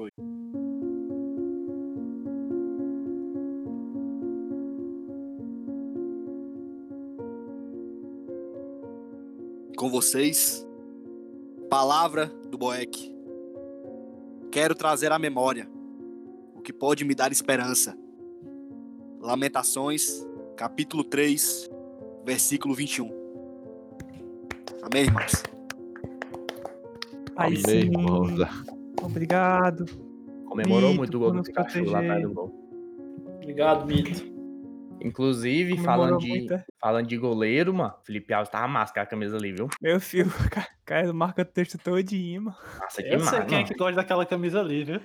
[9.86, 10.68] Com vocês,
[11.70, 13.16] palavra do Boeck.
[14.52, 15.70] Quero trazer à memória
[16.56, 17.96] o que pode me dar esperança.
[19.22, 20.28] Lamentações,
[20.58, 21.70] capítulo 3,
[22.26, 23.12] versículo 21.
[24.82, 25.44] Amém, irmãos?
[27.36, 27.78] Aí Amém, sim.
[27.92, 28.24] irmão.
[29.04, 29.86] Obrigado.
[30.48, 32.52] Comemorou Mito, muito o gol do Pikachu lá gol.
[33.36, 34.35] Obrigado, Mito.
[35.02, 36.66] Inclusive, Comemorou falando de, é?
[36.80, 39.70] falando de goleiro, mano, Felipe Alves tava massa com a camisa ali, viu?
[39.82, 40.32] Meu filho,
[40.86, 42.58] cara, marca o texto todinho, mano.
[42.80, 43.68] Nossa, Eu demais, sei quem é mano.
[43.68, 45.02] que gosta daquela camisa ali, viu?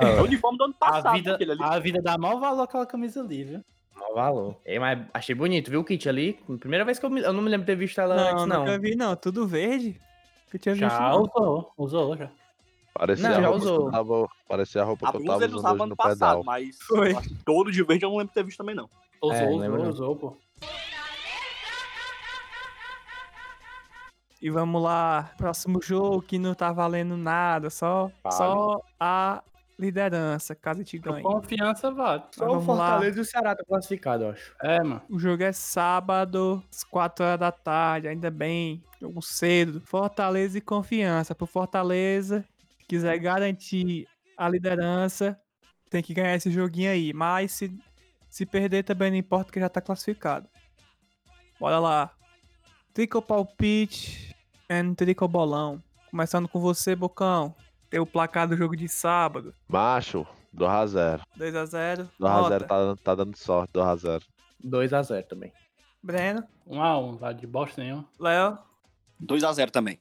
[0.00, 1.62] É o uniforme do ano A passado, vida, aquele ali.
[1.62, 3.60] a vida dá mal valor aquela camisa ali, viu?
[3.94, 4.56] Mau valor.
[4.64, 6.38] Ei, mas achei bonito, viu, o kit ali?
[6.60, 8.46] Primeira vez que eu, me- eu não me lembro de ter visto ela Não, antes,
[8.46, 8.58] não.
[8.60, 9.14] nunca vi, não.
[9.16, 10.00] Tudo verde.
[10.50, 10.88] Que eu tinha visto.
[10.88, 11.22] Já não.
[11.22, 12.30] usou, usou já.
[12.94, 13.86] Parecia Não, a roupa que usou.
[13.86, 15.90] eu tava, parecia a roupa A que eu blusa tava ele usando usava hoje ano
[15.90, 16.44] no passado, pedal.
[16.44, 17.12] mas Foi.
[17.12, 18.88] eu que todo de verde eu não lembro de ter visto também, não.
[19.22, 19.90] Usou, É, não usou, lembro não.
[19.90, 20.36] usou, pô.
[24.40, 25.32] E vamos lá.
[25.38, 27.70] Próximo jogo que não tá valendo nada.
[27.70, 28.36] Só, Vale.
[28.36, 29.42] só a
[29.78, 31.22] liderança, caso te Com ganhe.
[31.22, 32.22] confiança, vale.
[32.32, 32.90] Só o vamos lá.
[32.92, 34.54] Fortaleza e o Ceará tá classificado, eu acho.
[34.62, 35.02] É, mano.
[35.08, 38.82] O jogo é sábado, às 4 horas da tarde, ainda bem.
[39.00, 39.80] Jogo cedo.
[39.84, 41.34] Fortaleza e confiança.
[41.34, 42.44] Pro Fortaleza,
[42.78, 44.06] se quiser garantir
[44.36, 45.38] a liderança,
[45.90, 47.12] tem que ganhar esse joguinho aí.
[47.12, 47.74] Mas se,
[48.28, 50.48] se perder também não importa que já tá classificado.
[51.58, 52.10] Bora lá.
[52.92, 54.34] Trico palpite
[54.70, 55.82] and trico bolão.
[56.10, 57.54] Começando com você, Bocão.
[57.90, 59.54] Tem o placar do jogo de sábado.
[59.68, 61.20] Macho, 2x0.
[61.38, 62.08] 2x0.
[62.18, 64.22] 2x0 tá, dando- tá dando sorte, 2x0.
[64.64, 65.52] 2x0 também.
[66.02, 68.08] Breno, 1x1, lá de bosta nenhuma.
[68.18, 68.58] Léo,
[69.20, 69.98] 2x0 também.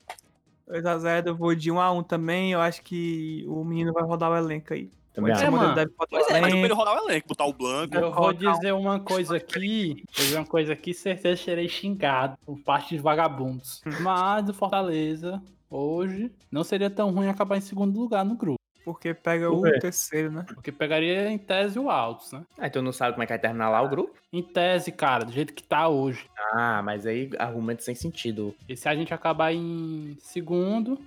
[0.68, 1.28] 2x0.
[1.28, 2.52] Eu vou de 1x1 também.
[2.52, 4.92] Eu acho que o menino vai rodar o elenco aí.
[5.16, 6.76] Também Pode ser, mano, deve Pois o é, mas ele elenco.
[6.76, 7.96] rodar o elenco, botar o Blanco.
[7.96, 12.38] Eu vou um- dizer uma coisa aqui, vou dizer uma coisa aqui, certeza serei xingado
[12.46, 13.82] por parte de vagabundos.
[14.02, 18.60] Mas o Fortaleza, hoje, não seria tão ruim acabar em segundo lugar no grupo.
[18.84, 19.80] Porque pega o quê?
[19.80, 20.46] terceiro, né?
[20.54, 22.44] Porque pegaria em tese o Altos, né?
[22.56, 24.14] Ah, então não sabe como é que vai terminar lá o grupo?
[24.32, 26.30] Em tese, cara, do jeito que tá hoje.
[26.54, 28.54] Ah, mas aí argumento sem sentido.
[28.70, 31.00] E se a gente acabar em segundo,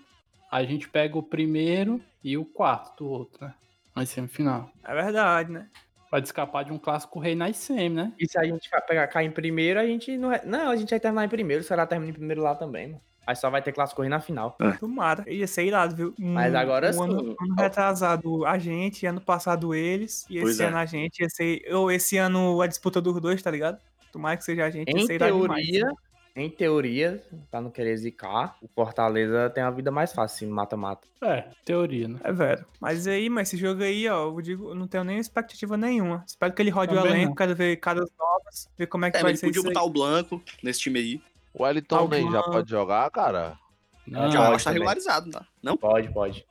[0.50, 3.54] a gente pega o primeiro e o quarto do outro, né?
[3.94, 4.70] Na semifinal.
[4.84, 5.66] É verdade, né?
[6.10, 8.12] Pode escapar de um clássico rei na semi, né?
[8.18, 10.32] E se a gente pegar, cair em primeiro, a gente não.
[10.32, 13.00] é- Não, a gente vai terminar em primeiro, será terminar em primeiro lá também, mano.
[13.26, 14.56] Aí só vai ter clássico correr na final.
[14.80, 15.30] Tomara.
[15.30, 16.14] Ia ser irado, viu?
[16.18, 17.36] Um- Mas agora um Ano, sim.
[17.38, 20.66] ano retrasado a gente, ano passado eles, e Pois esse é.
[20.68, 21.20] ano a gente.
[21.20, 23.78] Ia ser, ou esse ano a disputa dos dois, tá ligado?
[24.10, 24.88] Tomara que seja a gente.
[24.90, 25.62] ia Em ser irado demais.
[25.66, 25.92] teoria,
[26.40, 31.06] em teoria, pra não querer zicar, o Fortaleza tem a vida mais fácil no mata-mata.
[31.22, 32.18] É, teoria, né?
[32.22, 32.64] É velho.
[32.80, 36.24] Mas aí, mas esse jogo aí, ó, eu digo, eu não tenho nem expectativa nenhuma.
[36.26, 37.34] Espero que ele rode o Também elenco, não.
[37.34, 39.68] quero ver caras novas, ver como é que É, vai mas ser ele podia isso
[39.68, 39.74] aí.
[39.74, 41.22] botar o Blanco nesse time aí.
[41.54, 43.58] O Wellington nem já pode jogar, cara?
[44.06, 44.72] Não, Já pode acho que tá também.
[44.74, 45.46] regularizado, tá?
[45.62, 45.76] Não?
[45.76, 46.46] Pode, pode.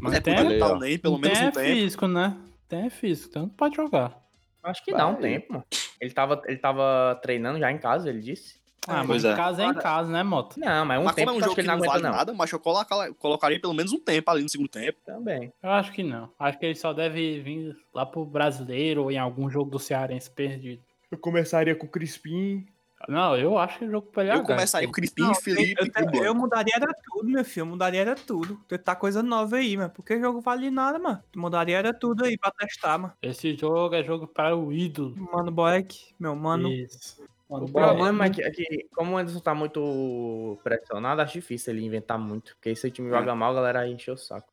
[0.00, 1.66] mas é, tem, podia botar o Ney pelo tem menos um é tempo.
[1.66, 2.36] físico, né?
[2.68, 4.16] Tem é físico, então não pode jogar.
[4.62, 5.22] Acho que dá um Vai.
[5.22, 5.64] tempo, mano.
[6.00, 8.58] Ele tava, ele tava treinando já em casa, ele disse.
[8.86, 9.36] Ah, pois mas em é.
[9.36, 10.58] casa é em casa, né, Moto?
[10.58, 11.92] Não, mas um mas tempo como é um jogo que que ele não não aguenta,
[11.92, 12.18] vale não.
[12.18, 14.98] nada, mas eu coloca- colocaria pelo menos um tempo ali no segundo tempo.
[15.04, 15.52] Também.
[15.62, 16.30] Eu acho que não.
[16.38, 20.30] Acho que ele só deve vir lá pro brasileiro ou em algum jogo do Cearense
[20.30, 20.82] perdido.
[21.10, 22.66] Eu começaria com o Crispim.
[23.06, 25.80] Não, eu acho que o jogo pra ele é Eu começaria com o Crispim, Felipe
[25.80, 27.62] eu, e o eu, eu mudaria era tudo, meu filho.
[27.62, 28.56] Eu mudaria era tudo.
[28.66, 29.90] Tentar coisa nova aí, mano.
[29.90, 31.22] Porque jogo vale nada, mano.
[31.36, 33.12] Mudaria era tudo aí pra testar, mano.
[33.22, 35.14] Esse jogo é jogo para o ídolo.
[35.32, 36.68] Mano, Boeck, meu mano.
[36.70, 37.22] Isso.
[37.48, 41.72] Mano, O problema é que, é que, como o Anderson tá muito pressionado, acho difícil
[41.72, 42.54] ele inventar muito.
[42.56, 44.52] Porque se o time joga mal, a galera aí enche o saco.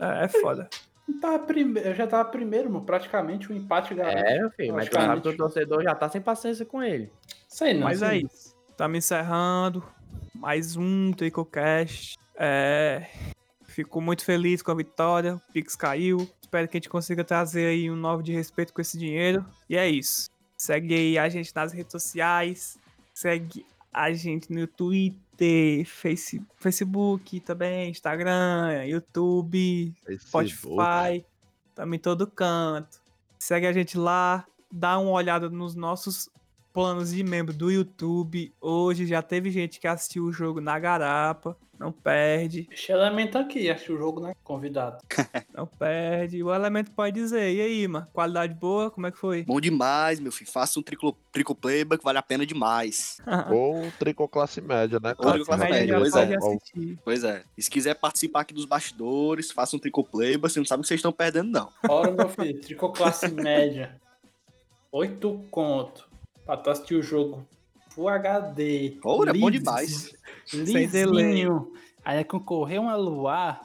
[0.00, 0.68] É, é foda.
[1.08, 2.84] Eu tava prime- Eu já tava primeiro, mano.
[2.84, 4.20] Praticamente o empate, galera.
[4.20, 7.12] É, filho, mas que o torcedor já tá sem paciência com ele.
[7.48, 7.84] Sei não.
[7.84, 8.76] Mas sei é.
[8.76, 9.82] Tá me encerrando.
[10.34, 12.16] Mais um Tricocast.
[12.36, 13.06] É.
[13.62, 15.36] Fico muito feliz com a vitória.
[15.36, 16.28] O Pix caiu.
[16.42, 19.44] Espero que a gente consiga trazer aí um novo de respeito com esse dinheiro.
[19.68, 20.28] E é isso.
[20.58, 22.78] Segue a gente nas redes sociais.
[23.14, 31.24] Segue a gente no Twitter, Face, Facebook também, Instagram, YouTube, Spotify,
[31.74, 33.00] também todo canto.
[33.38, 36.28] Segue a gente lá, dá uma olhada nos nossos
[36.72, 38.52] planos de membro do YouTube.
[38.60, 41.56] Hoje já teve gente que assistiu o jogo na garapa.
[41.78, 44.34] Não perde, Esse elemento aqui, acho que o jogo, né?
[44.42, 44.98] Convidado.
[45.54, 46.42] não perde.
[46.42, 47.54] O elemento pode dizer.
[47.54, 48.08] E aí, mano?
[48.12, 48.90] Qualidade boa?
[48.90, 49.44] Como é que foi?
[49.44, 50.50] Bom demais, meu filho.
[50.50, 53.18] Faça um triclo, tricoplayba que vale a pena demais.
[53.52, 55.14] Ou tricô classe média, né?
[55.18, 56.36] Ou tricô classe Mas média, já pois pode é.
[56.36, 56.98] assistir.
[57.04, 57.44] Pois é.
[57.56, 60.48] E se quiser participar aqui dos bastidores, faça um tricoplayba.
[60.48, 61.70] Você não sabe o que vocês estão perdendo, não.
[61.88, 63.96] Ora, meu filho, tricô classe média.
[64.90, 66.08] 8 conto.
[66.44, 67.46] Pra tu assistir o jogo
[67.98, 68.96] Full HD.
[69.02, 70.14] Ora, bom liso, demais.
[70.46, 71.24] Sem delay.
[71.24, 71.72] Lisinho.
[72.04, 73.60] Aí concorrer uma luar.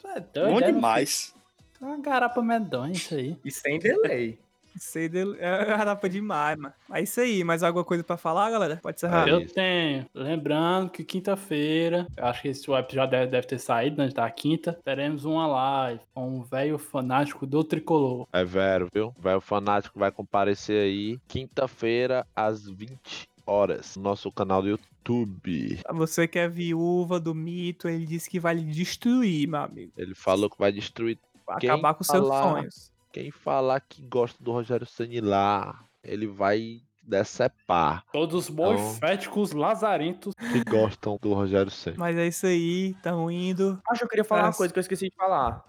[0.00, 1.34] Tu é doido, Bom é, demais.
[1.34, 1.44] filho?
[1.82, 3.36] É uma garapa medonha isso aí.
[3.44, 4.38] E sem delay.
[4.78, 5.36] Sei dele.
[5.38, 6.74] É garapa demais, mano.
[6.90, 7.44] É isso aí.
[7.44, 8.80] Mais alguma coisa pra falar, galera?
[8.82, 9.28] Pode encerrar.
[9.28, 10.06] É Eu tenho.
[10.14, 14.08] Lembrando que quinta-feira, eu acho que esse web já deve, deve ter saído, né?
[14.08, 14.78] Tá quinta.
[14.82, 18.26] Teremos uma live com um velho fanático do tricolor.
[18.32, 19.14] É vero, viu?
[19.36, 25.78] O fanático vai comparecer aí quinta-feira às 20 horas no nosso canal do YouTube.
[25.82, 29.92] Pra Você que é viúva do mito, ele disse que vai lhe destruir, meu amigo.
[29.96, 32.90] Ele falou que vai destruir Vai Quem acabar com seus falar- sonhos.
[33.12, 35.78] quem falar que gosta do Rogério Ceni lá.
[36.02, 40.32] Ele vai decepar Todos os morféticos lazarentos.
[40.34, 41.98] que gostam do Rogério Ceni.
[41.98, 43.78] Mas é isso aí, tamo indo.
[43.90, 44.58] Acho que eu queria falar uma Nossa.
[44.58, 45.62] coisa que eu esqueci de falar.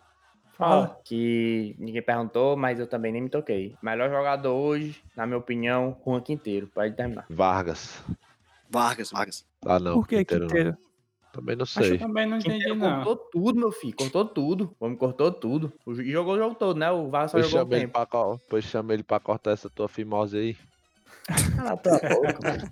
[0.57, 0.97] Fala.
[1.03, 3.75] Que ninguém perguntou, mas eu também nem me toquei.
[3.81, 6.67] Melhor jogador hoje, na minha opinião, Juan Quinteiro.
[6.67, 7.25] Pode terminar.
[7.29, 8.01] Vargas.
[8.69, 9.45] Vargas, Vargas.
[9.65, 9.95] Ah, não.
[9.95, 10.49] Por que, Quinteiro não.
[10.49, 10.77] Quinteiro?
[11.33, 11.95] Também não Acho que sei.
[11.95, 13.03] eu também não entendi, Quinteiro não.
[13.03, 13.95] cortou tudo, meu filho.
[13.97, 14.75] Cortou tudo.
[14.79, 15.73] O homem cortou tudo.
[15.87, 16.89] E jogou o jogo todo, né?
[16.89, 17.91] O Vargas só Pois jogou o tempo.
[17.93, 18.07] pra,
[18.49, 20.57] pois chama ele pra cortar essa tua fimose aí.
[21.57, 22.71] Cala a tua boca, mano.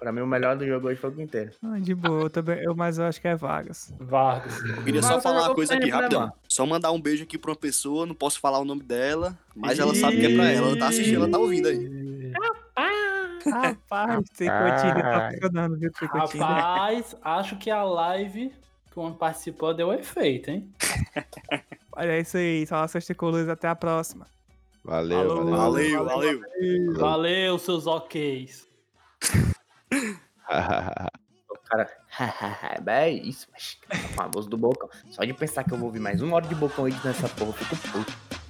[0.00, 1.52] Pra mim, o melhor do jogo hoje foi o Quinteiro.
[1.62, 3.94] Ah, de boa, eu também, eu, mas eu acho que é Vargas.
[4.00, 4.58] Vargas.
[4.64, 6.32] Eu queria só falar uma jogou coisa aqui rapidão.
[6.48, 9.78] Só mandar um beijo aqui pra uma pessoa, não posso falar o nome dela, mas
[9.78, 10.68] ela sabe que é pra ela.
[10.68, 12.32] Ela tá assistindo, ela tá ouvindo aí.
[13.44, 16.42] Rapaz, Tricotinho tá funcionando, viu, Tricotinho?
[16.42, 18.52] Rapaz, acho que a live
[18.90, 20.70] que uma participou deu efeito, hein?
[21.96, 24.26] Olha isso aí, saudações tricolores, até a próxima.
[24.84, 26.04] Valeu, valeu.
[26.04, 26.40] Valeu, valeu.
[26.94, 28.68] Valeu, seus oks.
[31.48, 31.88] O cara,
[32.86, 33.78] é isso, mas
[34.14, 34.88] famoso do Bocão.
[35.10, 37.50] Só de pensar que eu vou ouvir mais uma hora de Bocão aí nessa porra,
[37.50, 38.41] eu fico puto.